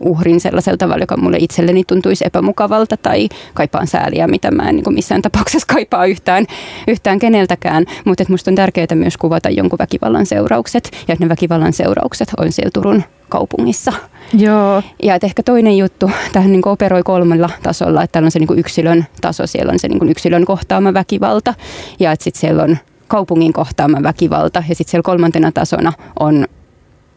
[0.00, 4.94] uhrin sellaisella tavalla, joka mulle itselleni tuntuisi epämukavalta tai kaipaan sääliä, mitä mä en niin
[4.94, 6.46] missään tapauksessa kaipaa yhtään,
[6.88, 7.84] yhtään keneltäkään.
[8.04, 12.52] Mutta musta on tärkeää myös kuvata jonkun väkivallan seuraukset ja että ne väkivallan seuraukset on
[12.52, 13.92] siellä Turun kaupungissa.
[14.32, 14.82] Joo.
[15.02, 18.58] Ja että ehkä toinen juttu, tähän niin operoi kolmella tasolla, että täällä on se niin
[18.58, 21.54] yksilön taso, siellä on se niin yksilön kohtaama väkivalta
[22.00, 26.46] ja että sitten siellä on kaupungin kohtaama väkivalta ja sitten siellä kolmantena tasona on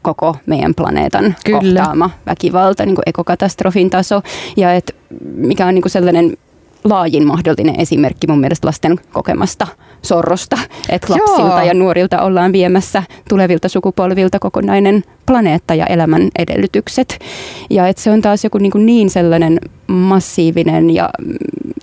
[0.02, 1.60] koko meidän planeetan Kyllä.
[1.60, 4.22] kohtaama väkivalta, niin kuin ekokatastrofin taso.
[4.58, 4.96] Ja et
[5.36, 6.38] mikä on niin kuin sellainen
[6.84, 9.68] laajin mahdollinen esimerkki mun mielestä lasten kokemasta
[10.02, 10.58] sorrosta,
[10.90, 11.62] että lapsilta Joo.
[11.62, 17.20] ja nuorilta ollaan viemässä tulevilta sukupolvilta kokonainen planeetta ja elämän edellytykset.
[17.70, 21.10] Ja että se on taas joku niin, kuin niin sellainen massiivinen ja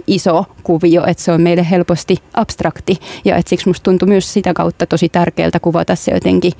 [0.07, 2.96] iso kuvio, että se on meille helposti abstrakti.
[3.24, 6.52] Ja että siksi musta tuntuu myös sitä kautta tosi tärkeältä kuvata se jotenkin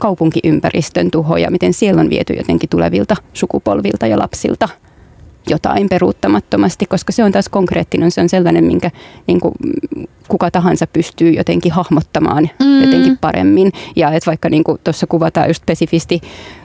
[0.00, 4.68] kaupunkiympäristön tuhoja, miten siellä on viety jotenkin tulevilta sukupolvilta ja lapsilta
[5.48, 8.90] jotain peruuttamattomasti, koska se on taas konkreettinen, se on sellainen, minkä
[9.26, 9.54] niin kuin,
[10.28, 12.80] kuka tahansa pystyy jotenkin hahmottamaan mm.
[12.80, 13.72] jotenkin paremmin.
[13.96, 16.20] Ja että vaikka niin tuossa kuvataan just spesifisti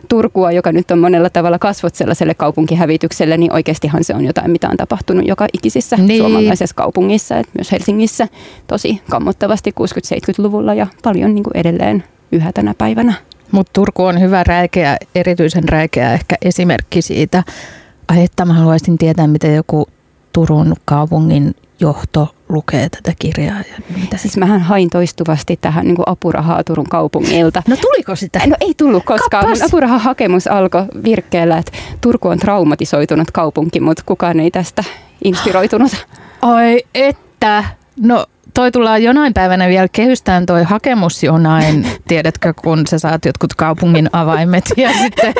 [0.10, 4.70] Turkua, joka nyt on monella tavalla kasvot sellaiselle kaupunkihävitykselle, niin oikeastihan se on jotain, mitä
[4.70, 6.22] on tapahtunut joka ikisessä niin.
[6.22, 8.28] suomalaisessa kaupungissa, että myös Helsingissä
[8.68, 12.04] tosi kammottavasti 60-70-luvulla ja paljon niin kuin edelleen
[12.36, 13.14] yhä tänä päivänä.
[13.52, 17.44] Mutta Turku on hyvä räikeä, erityisen räikeä ehkä esimerkki siitä.
[18.08, 19.88] Ai että mä haluaisin tietää, miten joku
[20.34, 23.58] Turun kaupungin johto lukee tätä kirjaa.
[23.58, 27.64] Ja mitä siis mähän hain toistuvasti tähän niin kuin apurahaa Turun kaupungilta.
[27.68, 28.42] No tuliko sitä?
[28.46, 29.50] No ei tullut koskaan.
[29.50, 31.72] Mun apurahahakemus alkoi virkkeellä, että
[32.02, 34.84] Turku on traumatisoitunut kaupunki, mutta kukaan ei tästä
[35.24, 36.06] inspiroitunut.
[36.42, 37.64] Ai että,
[38.00, 43.54] no toi tullaan jonain päivänä vielä kehystään toi hakemus jonain, tiedätkö, kun sä saat jotkut
[43.54, 45.34] kaupungin avaimet ja sitten.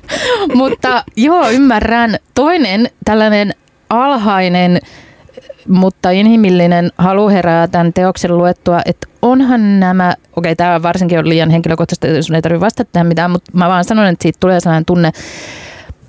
[0.60, 2.16] mutta joo, ymmärrän.
[2.34, 3.54] Toinen tällainen
[3.90, 4.78] alhainen,
[5.68, 11.28] mutta inhimillinen halu herää tämän teoksen luettua, että onhan nämä, okei okay, tämä varsinkin on
[11.28, 14.84] liian henkilökohtaista, sun ei tarvitse vastata mitään, mutta mä vaan sanon, että siitä tulee sellainen
[14.84, 15.12] tunne,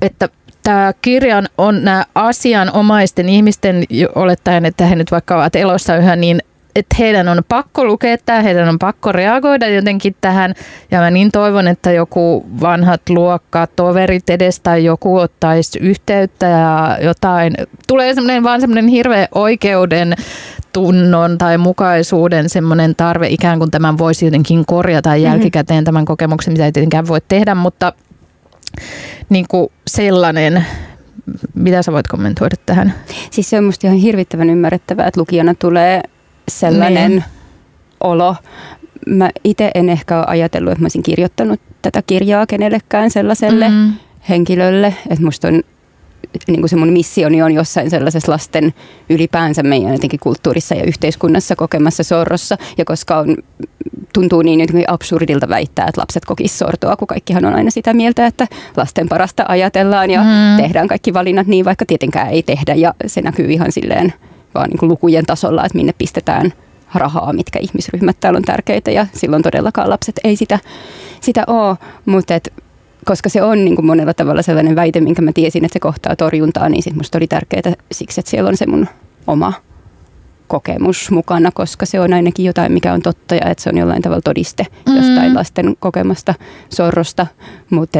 [0.02, 0.30] että
[0.66, 3.84] tämä kirjan on nämä asianomaisten ihmisten,
[4.16, 6.42] olettaen, että he nyt vaikka ovat elossa yhä, niin
[6.76, 10.54] että heidän on pakko lukea tämä, heidän on pakko reagoida jotenkin tähän.
[10.92, 16.98] Ja mä niin toivon, että joku vanhat luokka, toverit edes tai joku ottaisi yhteyttä ja
[17.02, 17.54] jotain.
[17.88, 20.16] Tulee semmoinen vaan semmoinen hirveä oikeuden
[20.74, 25.24] tunnon tai mukaisuuden semmoinen tarve, ikään kuin tämän voisi jotenkin korjata mm-hmm.
[25.24, 27.94] jälkikäteen tämän kokemuksen, mitä ei tietenkään voi tehdä, mutta
[29.30, 30.66] niin kuin sellainen,
[31.54, 32.94] mitä sä voit kommentoida tähän?
[33.32, 36.02] Siis se on musta ihan hirvittävän ymmärrettävää, että lukijana tulee
[36.50, 37.24] sellainen niin.
[38.00, 38.36] olo.
[39.08, 43.94] Mä itse en ehkä ole ajatellut, että mä olisin kirjoittanut tätä kirjaa kenellekään sellaiselle mm.
[44.30, 44.96] henkilölle.
[45.10, 45.62] Että musta on
[46.48, 48.74] niin kuin se mun missioni on jossain sellaisessa lasten
[49.10, 52.58] ylipäänsä meidän jotenkin kulttuurissa ja yhteiskunnassa kokemassa sorrossa.
[52.78, 53.38] Ja koska on,
[54.14, 58.26] tuntuu niin jotenkin absurdilta väittää, että lapset kokis sortoa, kun kaikkihan on aina sitä mieltä,
[58.26, 60.64] että lasten parasta ajatellaan ja mm.
[60.64, 62.76] tehdään kaikki valinnat niin, vaikka tietenkään ei tehdä.
[62.76, 64.14] Ja se näkyy ihan silleen
[64.56, 66.54] vaan niin kuin lukujen tasolla, että minne pistetään
[66.94, 70.60] rahaa, mitkä ihmisryhmät täällä on tärkeitä ja silloin todellakaan lapset ei sitä,
[71.22, 72.34] sitä ole, mutta
[73.06, 76.16] koska se on niin kuin monella tavalla sellainen väite, minkä mä tiesin, että se kohtaa
[76.16, 78.88] torjuntaa, niin sitten musta oli tärkeää siksi, että siellä on se mun
[79.28, 79.54] oma
[80.48, 84.02] kokemus mukana, koska se on ainakin jotain, mikä on totta ja että se on jollain
[84.02, 84.96] tavalla todiste mm.
[84.96, 86.34] jostain lasten kokemasta
[86.70, 87.28] sorrosta,
[87.70, 88.00] mutta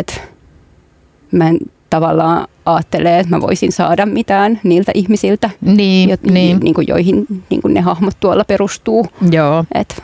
[1.32, 1.58] mä en
[1.90, 6.60] tavallaan ajattelee, että mä voisin saada mitään niiltä ihmisiltä, niin, jo, niin.
[6.60, 9.08] Niin kuin joihin niin kuin ne hahmot tuolla perustuu.
[9.32, 9.66] Joo.
[9.76, 10.04] Et.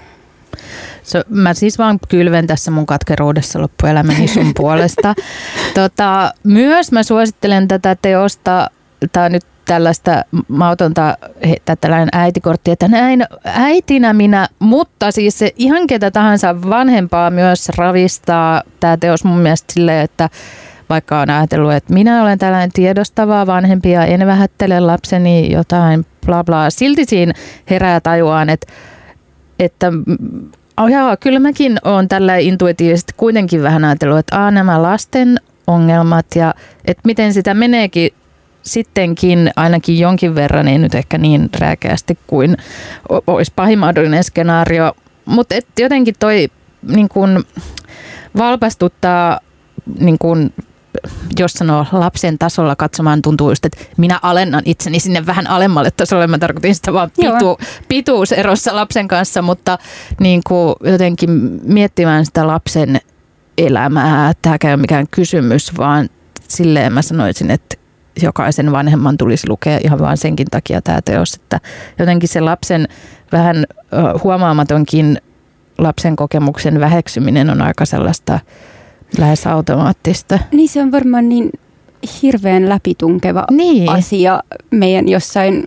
[1.04, 5.16] So, mä siis vaan kylven tässä mun katkeruudessa loppuelämäni sun puolesta.
[5.74, 8.70] Tota, myös mä suosittelen tätä teosta,
[9.14, 11.18] tämä on nyt tällaista mautonta
[11.82, 18.64] tällainen äitikortti, että näin äitinä minä, mutta siis se ihan ketä tahansa vanhempaa myös ravistaa
[18.80, 20.30] tämä teos mun mielestä silleen, että
[20.90, 26.44] vaikka on ajatellut, että minä olen tällainen tiedostava vanhempi ja en vähättele lapseni jotain bla
[26.44, 26.70] bla.
[26.70, 27.34] Silti siinä
[27.70, 28.74] herää tajuaan, että,
[29.62, 29.92] että
[30.78, 36.26] oh jaa, kyllä mäkin olen tällä intuitiivisesti kuitenkin vähän ajatellut, että aa, nämä lasten ongelmat
[36.36, 36.54] ja
[36.86, 38.14] että miten sitä meneekin
[38.62, 42.58] sittenkin ainakin jonkin verran, ei nyt ehkä niin rääkeästi kuin
[43.28, 44.94] olisi pahin mahdollinen skenaario,
[45.26, 46.48] mutta jotenkin toi
[46.96, 47.44] niin kun,
[48.38, 49.40] valpastuttaa
[50.00, 50.54] niin kun,
[51.40, 56.28] jos sanoo lapsen tasolla katsomaan, tuntuu just, että minä alennan itseni sinne vähän alemmalle tasolle.
[56.28, 59.78] Mä tarkoitin sitä vaan pitu, pituuserossa lapsen kanssa, mutta
[60.20, 61.30] niin kuin jotenkin
[61.64, 63.00] miettimään sitä lapsen
[63.58, 64.34] elämää.
[64.42, 66.10] Tämä ei ole mikään kysymys, vaan
[66.48, 67.78] silleen mä sanoisin, että
[68.22, 71.60] jokaisen vanhemman tulisi lukea ihan vain senkin takia tämä teos, että
[72.00, 72.88] jotenkin se lapsen
[73.32, 73.66] vähän
[74.24, 75.22] huomaamatonkin
[75.78, 78.40] lapsen kokemuksen väheksyminen on aika sellaista
[79.18, 80.40] lähes automaattista.
[80.52, 81.50] Niin se on varmaan niin
[82.24, 83.90] hirveän läpitunkeva niin.
[83.90, 84.40] asia
[84.72, 85.64] meidän jossain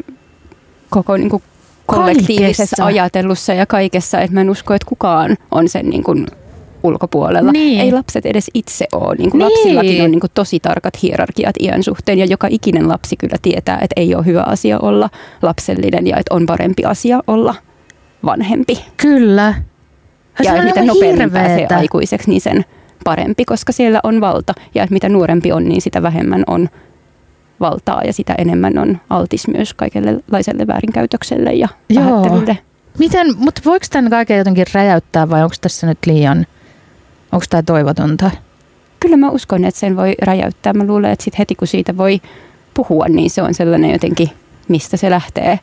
[0.91, 1.43] koko niin kuin
[1.87, 2.85] kollektiivisessa kaikessa.
[2.85, 6.27] ajatellussa ja kaikessa, että mä en usko, että kukaan on sen niin kuin
[6.83, 7.53] ulkopuolella.
[7.53, 7.81] Niin.
[7.81, 9.15] Ei lapset edes itse ole.
[9.15, 9.53] Niin kuin niin.
[9.53, 13.79] Lapsillakin on niin kuin tosi tarkat hierarkiat iän suhteen ja joka ikinen lapsi kyllä tietää,
[13.83, 15.11] että ei ole hyvä asia olla
[15.43, 17.55] lapsellinen ja että on parempi asia olla
[18.25, 18.85] vanhempi.
[18.97, 19.55] Kyllä.
[20.45, 22.65] Ja, ja mitä nopeammin pääsee aikuiseksi, niin sen
[23.05, 24.53] parempi, koska siellä on valta.
[24.75, 26.69] Ja että mitä nuorempi on, niin sitä vähemmän on
[27.61, 32.59] valtaa ja sitä enemmän on altis myös kaikenlaiselle väärinkäytökselle ja vähättelylle.
[32.99, 36.47] Miten, mutta voiko tämän kaiken jotenkin räjäyttää vai onko tässä nyt liian,
[37.33, 38.31] onko tämä toivotonta?
[39.01, 40.73] Kyllä mä uskon, että sen voi räjäyttää.
[40.73, 42.21] Mä luulen, että sit heti kun siitä voi
[42.75, 44.31] puhua, niin se on sellainen jotenkin,
[44.69, 45.61] mistä se lähtee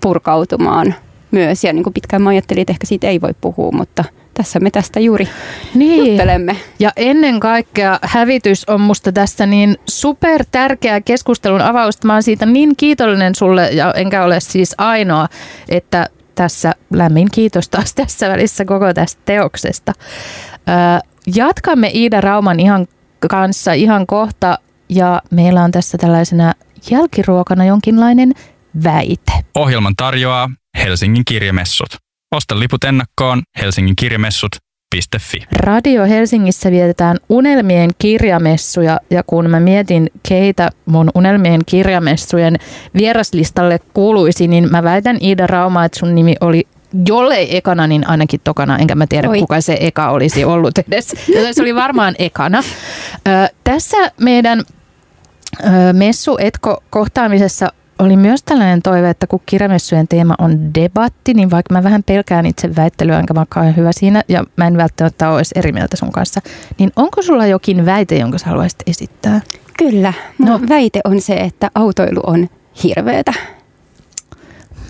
[0.00, 0.94] purkautumaan
[1.30, 1.64] myös.
[1.64, 4.70] Ja niin kuin pitkään mä ajattelin, että ehkä siitä ei voi puhua, mutta– tässä me
[4.70, 5.28] tästä juuri
[5.74, 6.06] niin.
[6.06, 6.56] juttelemme.
[6.78, 12.06] Ja ennen kaikkea hävitys on musta tässä niin super tärkeä keskustelun avausta.
[12.06, 15.28] Mä oon siitä niin kiitollinen sulle, ja enkä ole siis ainoa,
[15.68, 19.92] että tässä lämmin kiitos taas tässä välissä koko tästä teoksesta.
[21.34, 22.86] jatkamme Iida Rauman ihan
[23.30, 26.52] kanssa ihan kohta, ja meillä on tässä tällaisena
[26.90, 28.32] jälkiruokana jonkinlainen
[28.84, 29.32] väite.
[29.54, 32.09] Ohjelman tarjoaa Helsingin kirjamessut.
[32.36, 35.38] Osta liput ennakkoon Helsingin kirjamessut.fi.
[35.52, 42.56] Radio Helsingissä vietetään unelmien kirjamessuja ja kun mä mietin, keitä mun unelmien kirjamessujen
[42.94, 46.66] vieraslistalle kuuluisi, niin mä väitän Iida Rauma, että sun nimi oli
[47.08, 48.78] jollei ekana, niin ainakin tokana.
[48.78, 49.38] Enkä mä tiedä, Oi.
[49.38, 51.08] kuka se eka olisi ollut edes.
[51.52, 52.58] se oli varmaan ekana.
[53.28, 54.62] Ö, tässä meidän
[55.92, 61.74] messu Etko kohtaamisessa oli myös tällainen toive, että kun kirjamessujen teema on debatti, niin vaikka
[61.74, 65.42] mä vähän pelkään itse väittelyä, enkä mä ole hyvä siinä, ja mä en välttämättä ole
[65.54, 66.40] eri mieltä sun kanssa,
[66.78, 69.40] niin onko sulla jokin väite, jonka sä haluaisit esittää?
[69.78, 70.12] Kyllä.
[70.38, 70.60] no.
[70.68, 72.48] väite on se, että autoilu on
[72.84, 73.32] hirveetä.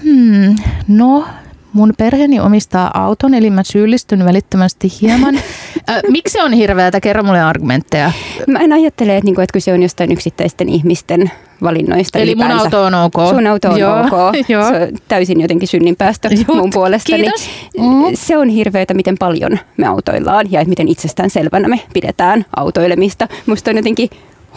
[0.02, 0.56] Hmm,
[0.88, 1.26] no,
[1.72, 5.38] Mun perheeni omistaa auton, eli mä syyllistyn välittömästi hieman.
[5.90, 7.00] Äh, miksi se on hirveätä?
[7.00, 8.12] Kerro mulle argumentteja.
[8.46, 11.30] Mä en ajattele, että, niinku, että kyse on jostain yksittäisten ihmisten
[11.62, 12.18] valinnoista.
[12.18, 12.54] Eli ylipäänsä.
[12.54, 13.14] mun auto on ok.
[13.30, 14.10] Sun auto on Joo, ok.
[14.48, 14.70] Joo.
[14.70, 17.16] Se on täysin jotenkin synninpäästö Jut, mun puolesta.
[17.16, 17.50] Kiitos.
[17.78, 18.14] Mm.
[18.14, 23.28] Se on hirveätä, miten paljon me autoillaan ja miten itsestään selvänä me pidetään autoilemista.
[23.46, 24.10] Musta on jotenkin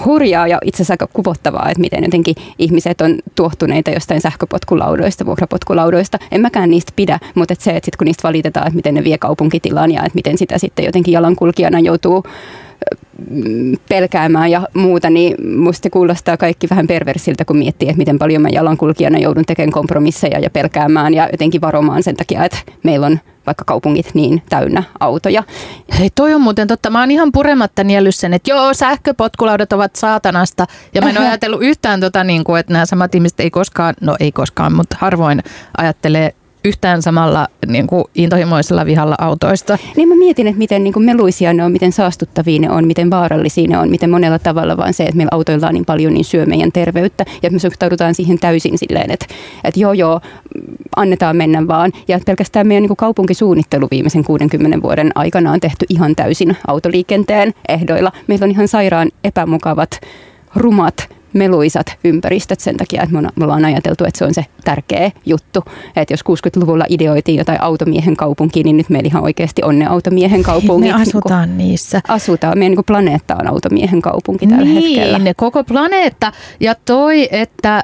[0.06, 6.19] hurjaa ja itse asiassa aika kuvottavaa, että miten jotenkin ihmiset on tuohtuneita jostain sähköpotkulaudoista, vuokrapotkulaudoista.
[6.32, 9.03] En mäkään niistä pidä, mutta että se, että sit kun niistä valitetaan, että miten ne
[9.03, 12.23] vie kaupunkitilaan ja että miten sitä sitten jotenkin jalankulkijana joutuu
[13.29, 18.41] mm, pelkäämään ja muuta, niin musta kuulostaa kaikki vähän perversiltä, kun miettii, että miten paljon
[18.41, 23.19] mä jalankulkijana joudun tekemään kompromisseja ja pelkäämään ja jotenkin varomaan sen takia, että meillä on
[23.45, 25.43] vaikka kaupungit niin täynnä autoja.
[25.99, 26.89] Hei, toi on muuten totta.
[26.89, 30.65] Mä oon ihan purematta niellyt sen, että joo, sähköpotkulaudat ovat saatanasta.
[30.93, 33.93] Ja mä en ole ajatellut yhtään tota, niin kuin, että nämä samat ihmiset ei koskaan,
[34.01, 35.43] no ei koskaan, mutta harvoin
[35.77, 39.78] ajattelee yhtään samalla niin kuin intohimoisella vihalla autoista.
[39.95, 43.10] Niin mä mietin, että miten niin kuin meluisia ne on, miten saastuttavia ne on, miten
[43.10, 46.26] vaarallisia ne on, miten monella tavalla vaan se, että meillä autoilla on niin paljon, niin
[46.26, 47.26] syö meidän terveyttä.
[47.43, 49.26] Ja me suhtaudutaan siihen täysin silleen, että,
[49.63, 50.21] että joo joo,
[50.95, 51.91] annetaan mennä vaan.
[52.08, 57.54] Ja pelkästään meidän niin kuin kaupunkisuunnittelu viimeisen 60 vuoden aikana on tehty ihan täysin autoliikenteen
[57.69, 58.12] ehdoilla.
[58.28, 60.02] Meillä on ihan sairaan epämukavat,
[60.56, 65.63] rumat meluisat ympäristöt sen takia, että me ollaan ajateltu, että se on se tärkeä juttu.
[65.95, 70.43] Että jos 60-luvulla ideoitiin jotain automiehen kaupunki, niin nyt meillä ihan oikeasti on ne automiehen
[70.53, 70.95] kaupungit.
[70.95, 72.01] Me asutaan niin niissä.
[72.07, 72.57] Asutaan.
[72.57, 75.19] Meidän niin planeetta on automiehen kaupunki tällä niin, hetkellä.
[75.19, 76.31] Niin, koko planeetta.
[76.59, 77.83] Ja toi, että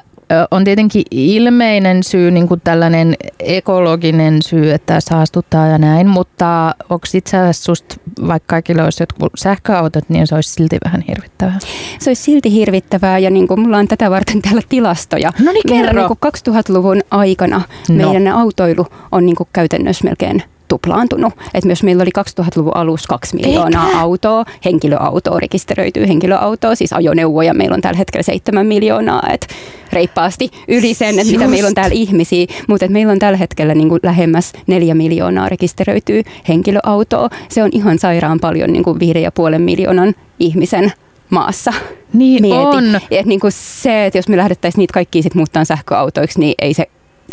[0.50, 7.06] on tietenkin ilmeinen syy, niin kuin tällainen ekologinen syy, että saastuttaa ja näin, mutta onko
[7.14, 11.58] itse asiassa susta, vaikka kaikilla olisi jotkut sähköautot, niin se olisi silti vähän hirvittävää?
[11.98, 15.32] Se olisi silti hirvittävää ja niin kuin mulla on tätä varten täällä tilastoja.
[15.40, 17.94] No niin, Meillä niin kuin 2000-luvun aikana no.
[17.94, 21.32] meidän autoilu on niin kuin käytännössä melkein tuplaantunut.
[21.54, 24.00] Et myös meillä oli 2000-luvun alussa kaksi miljoonaa Eikä.
[24.00, 29.46] autoa, henkilöautoa, rekisteröityy henkilöautoa, siis ajoneuvoja meillä on tällä hetkellä seitsemän miljoonaa, että
[29.92, 33.88] reippaasti yli sen, että mitä meillä on täällä ihmisiä, mutta meillä on tällä hetkellä niin
[33.88, 37.28] kuin lähemmäs neljä miljoonaa rekisteröityy henkilöautoa.
[37.48, 40.92] Se on ihan sairaan paljon niin kuin viiden ja puolen miljoonan ihmisen
[41.30, 41.72] maassa.
[42.12, 42.56] Niin Mieti.
[42.56, 43.00] on.
[43.10, 46.74] Et niin kuin se, että jos me lähdettäisiin niitä kaikkia sit muuttaa sähköautoiksi, niin ei
[46.74, 46.86] se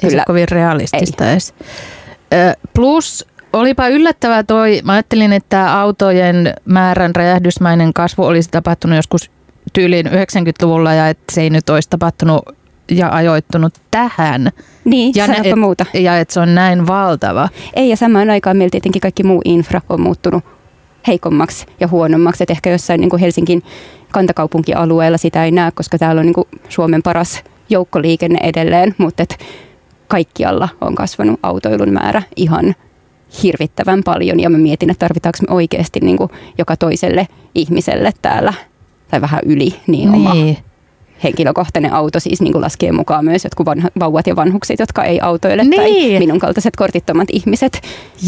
[0.03, 1.31] ei kyllä, se kovin realistista ei.
[1.31, 1.53] edes.
[2.73, 9.31] Plus olipa yllättävää toi, mä ajattelin, että autojen määrän räjähdysmäinen kasvu olisi tapahtunut joskus
[9.73, 12.41] tyyliin 90-luvulla ja että se ei nyt olisi tapahtunut
[12.91, 14.51] ja ajoittunut tähän.
[14.85, 15.85] Niin, ja ne, et, muuta.
[15.93, 17.49] Ja että se on näin valtava.
[17.73, 20.43] Ei, ja samaan aikaan meillä tietenkin kaikki muu infra on muuttunut
[21.07, 22.43] heikommaksi ja huonommaksi.
[22.43, 23.63] Et ehkä jossain niin kuin Helsingin
[24.11, 29.37] kantakaupunkialueella sitä ei näe, koska täällä on niin kuin Suomen paras joukkoliikenne edelleen, mutta et
[30.07, 32.75] kaikkialla on kasvanut autoilun määrä ihan
[33.43, 38.53] hirvittävän paljon ja mä mietin, että tarvitaanko me oikeasti niin kuin joka toiselle ihmiselle täällä
[39.11, 40.13] tai vähän yli niin, niin.
[40.13, 40.35] oma
[41.23, 45.19] henkilökohtainen auto siis niin kuin laskee mukaan myös jotkut vanha, vauvat ja vanhukset, jotka ei
[45.21, 45.81] autoile niin.
[45.81, 47.81] tai minun kaltaiset kortittomat ihmiset.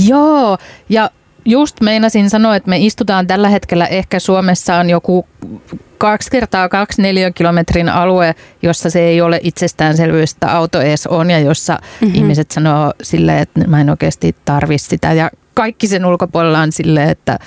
[0.07, 0.57] Joo,
[0.89, 1.11] ja
[1.45, 5.27] just meinasin sanoa, että me istutaan tällä hetkellä ehkä Suomessa on joku
[5.99, 7.01] kaksi kertaa kaksi
[7.35, 12.15] kilometrin alue, jossa se ei ole itsestäänselvyys, että auto edes on ja jossa mm-hmm.
[12.15, 15.13] ihmiset sanoo silleen, että mä en oikeasti tarvi sitä.
[15.13, 17.39] Ja kaikki sen ulkopuolella on silleen, että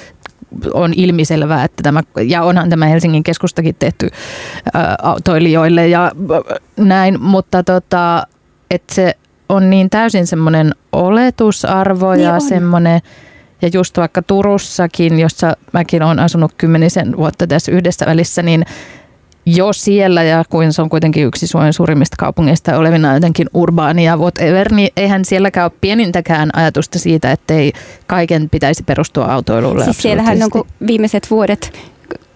[0.75, 4.09] on ilmiselvää, että tämä, ja onhan tämä Helsingin keskustakin tehty
[4.77, 6.13] ä, autoilijoille ja
[6.77, 8.27] näin, mutta tota,
[8.71, 9.17] että se
[9.49, 13.01] on niin täysin semmoinen oletusarvo niin ja semmoinen,
[13.63, 18.65] ja just vaikka Turussakin, jossa mäkin olen asunut kymmenisen vuotta tässä yhdessä välissä, niin
[19.47, 24.17] jo siellä, ja kuin se on kuitenkin yksi Suomen suurimmista kaupungeista olevina jotenkin urbaani ja
[24.17, 27.73] whatever, niin eihän sielläkään ole pienintäkään ajatusta siitä, että ei
[28.07, 29.85] kaiken pitäisi perustua autoilulle.
[29.85, 31.79] Siis siellähän on viimeiset vuodet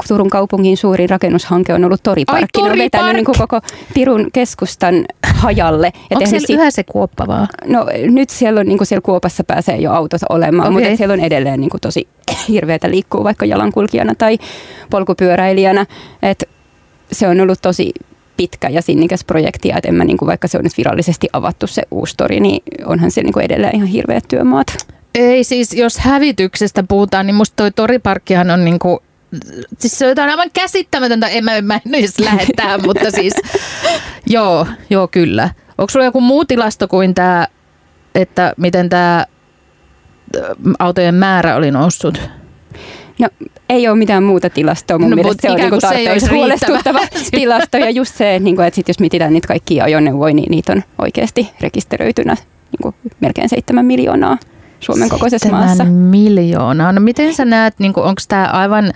[0.08, 2.60] Turun kaupungin suurin rakennushanke on ollut toriparkki.
[2.60, 3.60] Ai, ne on vetänyt niin kuin koko
[3.94, 5.92] Pirun keskustan hajalle.
[6.10, 7.48] Ja Onko siellä si- yhä se kuoppa vaan?
[7.66, 10.82] No nyt siellä, on, niin kuin siellä kuopassa pääsee jo autot olemaan, okay.
[10.82, 12.08] mutta siellä on edelleen niin kuin tosi
[12.48, 14.38] hirveätä liikkuu vaikka jalankulkijana tai
[14.90, 15.86] polkupyöräilijänä.
[16.22, 16.48] Et
[17.12, 17.92] se on ollut tosi
[18.36, 21.66] pitkä ja sinnikäs projekti, että en mä, niin kuin, vaikka se on nyt virallisesti avattu
[21.66, 24.66] se uusi tori, niin onhan se niin kuin edelleen ihan hirveät työmaat.
[25.14, 28.98] Ei siis, jos hävityksestä puhutaan, niin musta toi toriparkkihan on niin kuin
[29.78, 33.34] siis se on jotain aivan käsittämätöntä, en mä, mä en edes lähettää, mutta siis
[34.26, 35.50] joo, joo kyllä.
[35.78, 37.46] Onko sulla joku muu tilasto kuin tämä,
[38.14, 39.24] että miten tämä
[40.78, 42.20] autojen määrä oli noussut?
[43.18, 43.28] No
[43.68, 44.98] ei ole mitään muuta tilastoa.
[44.98, 47.76] Mun no, mielestä se on niinku tarpeeksi huolestuttava tilasto.
[47.76, 50.82] Ja just se, että, niinku, että sit jos mietitään niitä kaikkia ajoneuvoja, niin niitä on
[50.98, 52.36] oikeasti rekisteröitynä
[52.72, 54.38] niinku melkein seitsemän miljoonaa
[54.87, 55.85] Suomen kokoisessa maassa.
[55.85, 56.92] miljoonaa.
[56.92, 58.92] No miten sä näet, niin onko tämä aivan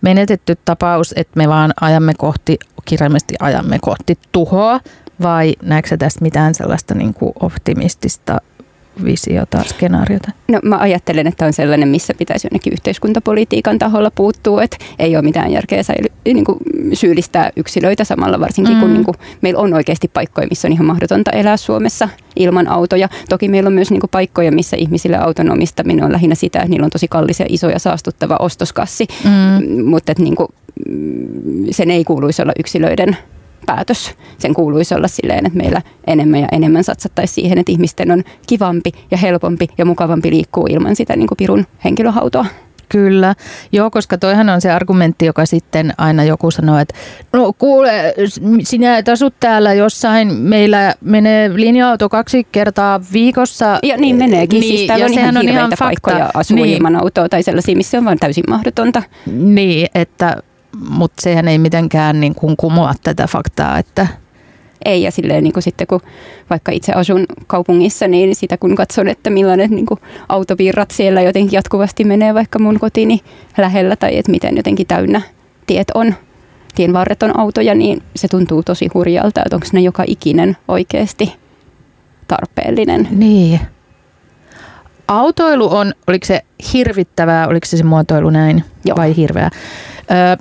[0.00, 4.80] menetetty tapaus, että me vaan ajamme kohti, kirjaimesti ajamme kohti tuhoa,
[5.22, 8.40] vai näetkö tästä mitään sellaista niin kuin optimistista
[9.04, 10.30] visiota, skenaariota?
[10.48, 15.22] No mä ajattelen, että on sellainen, missä pitäisi jonnekin yhteiskuntapolitiikan taholla puuttua, että ei ole
[15.22, 16.58] mitään järkeä säily, niin kuin
[16.92, 18.80] syyllistää yksilöitä samalla, varsinkin mm.
[18.80, 23.08] kun niin kuin, meillä on oikeasti paikkoja, missä on ihan mahdotonta elää Suomessa ilman autoja.
[23.28, 26.70] Toki meillä on myös niin kuin, paikkoja, missä ihmisille auton omistaminen on lähinnä sitä, että
[26.70, 29.84] niillä on tosi kallis ja iso ja saastuttava ostoskassi, mm.
[29.84, 30.48] mutta että, niin kuin,
[31.70, 33.16] sen ei kuuluisi olla yksilöiden
[33.66, 34.14] päätös.
[34.38, 38.92] Sen kuuluisi olla silleen, että meillä enemmän ja enemmän satsattaisiin siihen, että ihmisten on kivampi
[39.10, 42.46] ja helpompi ja mukavampi liikkua ilman sitä niin kuin pirun henkilöhautoa.
[42.88, 43.34] Kyllä,
[43.72, 46.94] joo, koska toihan on se argumentti, joka sitten aina joku sanoo, että
[47.32, 48.14] no kuule,
[48.62, 53.78] sinä et asu täällä jossain, meillä menee linja-auto kaksi kertaa viikossa.
[53.82, 56.76] Ja niin meneekin, siis niin, siis täällä on ihan on ihan paikkoja asua niin.
[56.76, 59.02] ilman autoa tai sellaisia, missä on vain täysin mahdotonta.
[59.26, 60.36] Niin, että
[60.88, 64.06] mutta sehän ei mitenkään niin kuin kumoa tätä faktaa, että
[64.84, 65.02] ei.
[65.02, 66.00] Ja silleen niin kuin sitten kun
[66.50, 71.56] vaikka itse asun kaupungissa, niin sitä kun katson, että millainen niin kuin autovirrat siellä jotenkin
[71.56, 73.20] jatkuvasti menee vaikka mun kotini
[73.58, 75.20] lähellä tai että miten jotenkin täynnä
[75.66, 76.14] tiet on
[76.74, 81.34] tienvarret on autoja, niin se tuntuu tosi hurjalta, että onko ne joka ikinen oikeasti
[82.28, 83.08] tarpeellinen.
[83.10, 83.60] Niin.
[85.08, 86.40] Autoilu on, oliko se
[86.72, 88.96] hirvittävää, oliko se se muotoilu näin Joo.
[88.96, 89.50] vai hirveä?
[90.10, 90.36] Öö,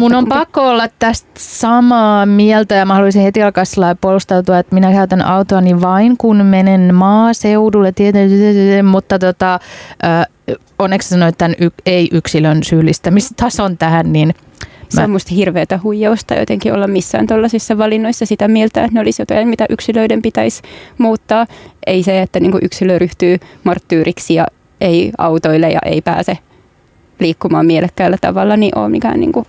[0.00, 4.74] mun on pakko olla tästä samaa mieltä ja mä haluaisin heti alkaa sillä puolustautua, että
[4.74, 9.58] minä käytän autoani vain kun menen maaseudulle, tietysti, mutta tota,
[10.04, 14.34] ö, onneksi sanoit tämän y- ei-yksilön syyllistämistason tähän, niin
[14.88, 19.00] Se Mä- on musta hirveätä huijausta jotenkin olla missään tuollaisissa valinnoissa sitä mieltä, että ne
[19.00, 20.62] olisi jotain, mitä yksilöiden pitäisi
[20.98, 21.46] muuttaa.
[21.86, 24.46] Ei se, että niinku yksilö ryhtyy marttyyriksi ja
[24.80, 26.38] ei autoille ja ei pääse
[27.20, 29.46] liikkumaan mielekkäällä tavalla, niin ole mikään niinku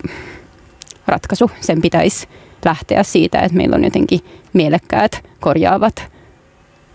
[1.08, 1.52] ratkaisu.
[1.62, 2.28] Sen pitäisi
[2.66, 4.20] lähteä siitä, että meillä on jotenkin
[4.54, 6.14] mielekkäät, korjaavat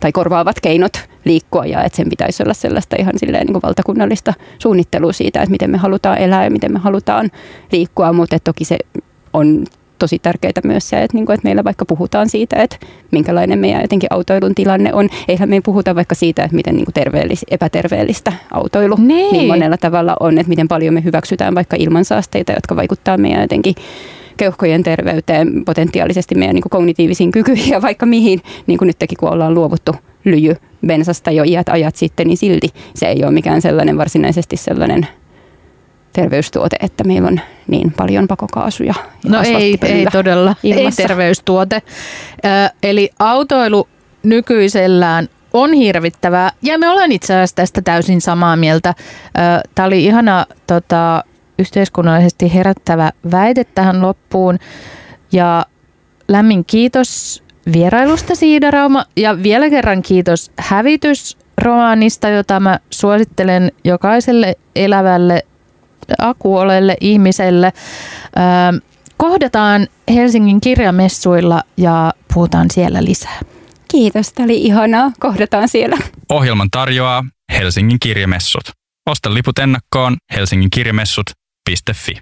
[0.01, 0.93] tai korvaavat keinot
[1.25, 5.51] liikkua ja että sen pitäisi olla sellaista ihan silleen niin kuin valtakunnallista suunnittelua siitä, että
[5.51, 7.31] miten me halutaan elää ja miten me halutaan
[7.73, 8.79] liikkua, mutta toki se
[9.33, 9.65] on
[9.99, 12.77] tosi tärkeää myös se, että, niin kuin, että meillä vaikka puhutaan siitä, että
[13.11, 15.09] minkälainen meidän jotenkin autoilun tilanne on.
[15.29, 19.33] Eihän me puhuta vaikka siitä, että miten niin kuin terveellis, epäterveellistä autoilu Niin.
[19.33, 23.75] niin monella tavalla on, että miten paljon me hyväksytään vaikka ilmansaasteita, jotka vaikuttaa meidän jotenkin
[24.37, 29.29] keuhkojen terveyteen, potentiaalisesti meidän niin kuin kognitiivisiin kykyihin ja vaikka mihin, niin kuin nytkin kun
[29.29, 29.93] ollaan luovuttu
[30.25, 35.07] lyjy bensasta jo iät ajat sitten, niin silti se ei ole mikään sellainen varsinaisesti sellainen
[36.13, 38.95] terveystuote, että meillä on niin paljon pakokaasuja.
[39.25, 41.03] ja No ei, ei todella, ilmassa.
[41.03, 41.83] ei terveystuote.
[42.45, 42.49] Ö,
[42.83, 43.89] eli autoilu
[44.23, 48.95] nykyisellään on hirvittävää ja me ollaan itse asiassa tästä täysin samaa mieltä.
[49.75, 51.25] Tämä oli ihana tota,
[51.59, 54.59] yhteiskunnallisesti herättävä väite tähän loppuun
[55.33, 55.67] ja
[56.29, 57.43] lämmin kiitos
[57.73, 65.43] vierailusta Siidarauma ja vielä kerran kiitos hävitysromaanista, jota mä suosittelen jokaiselle elävälle
[66.19, 67.73] akuolelle ihmiselle.
[68.77, 68.81] Ö,
[69.17, 73.41] kohdataan Helsingin kirjamessuilla ja puhutaan siellä lisää.
[73.91, 75.13] Kiitos, tämä oli ihanaa.
[75.21, 75.97] Kohdataan siellä.
[76.29, 78.63] Ohjelman tarjoaa Helsingin kirjamessut.
[79.11, 82.13] Osta liput ennakkoon helsinginkirjamessut.fi.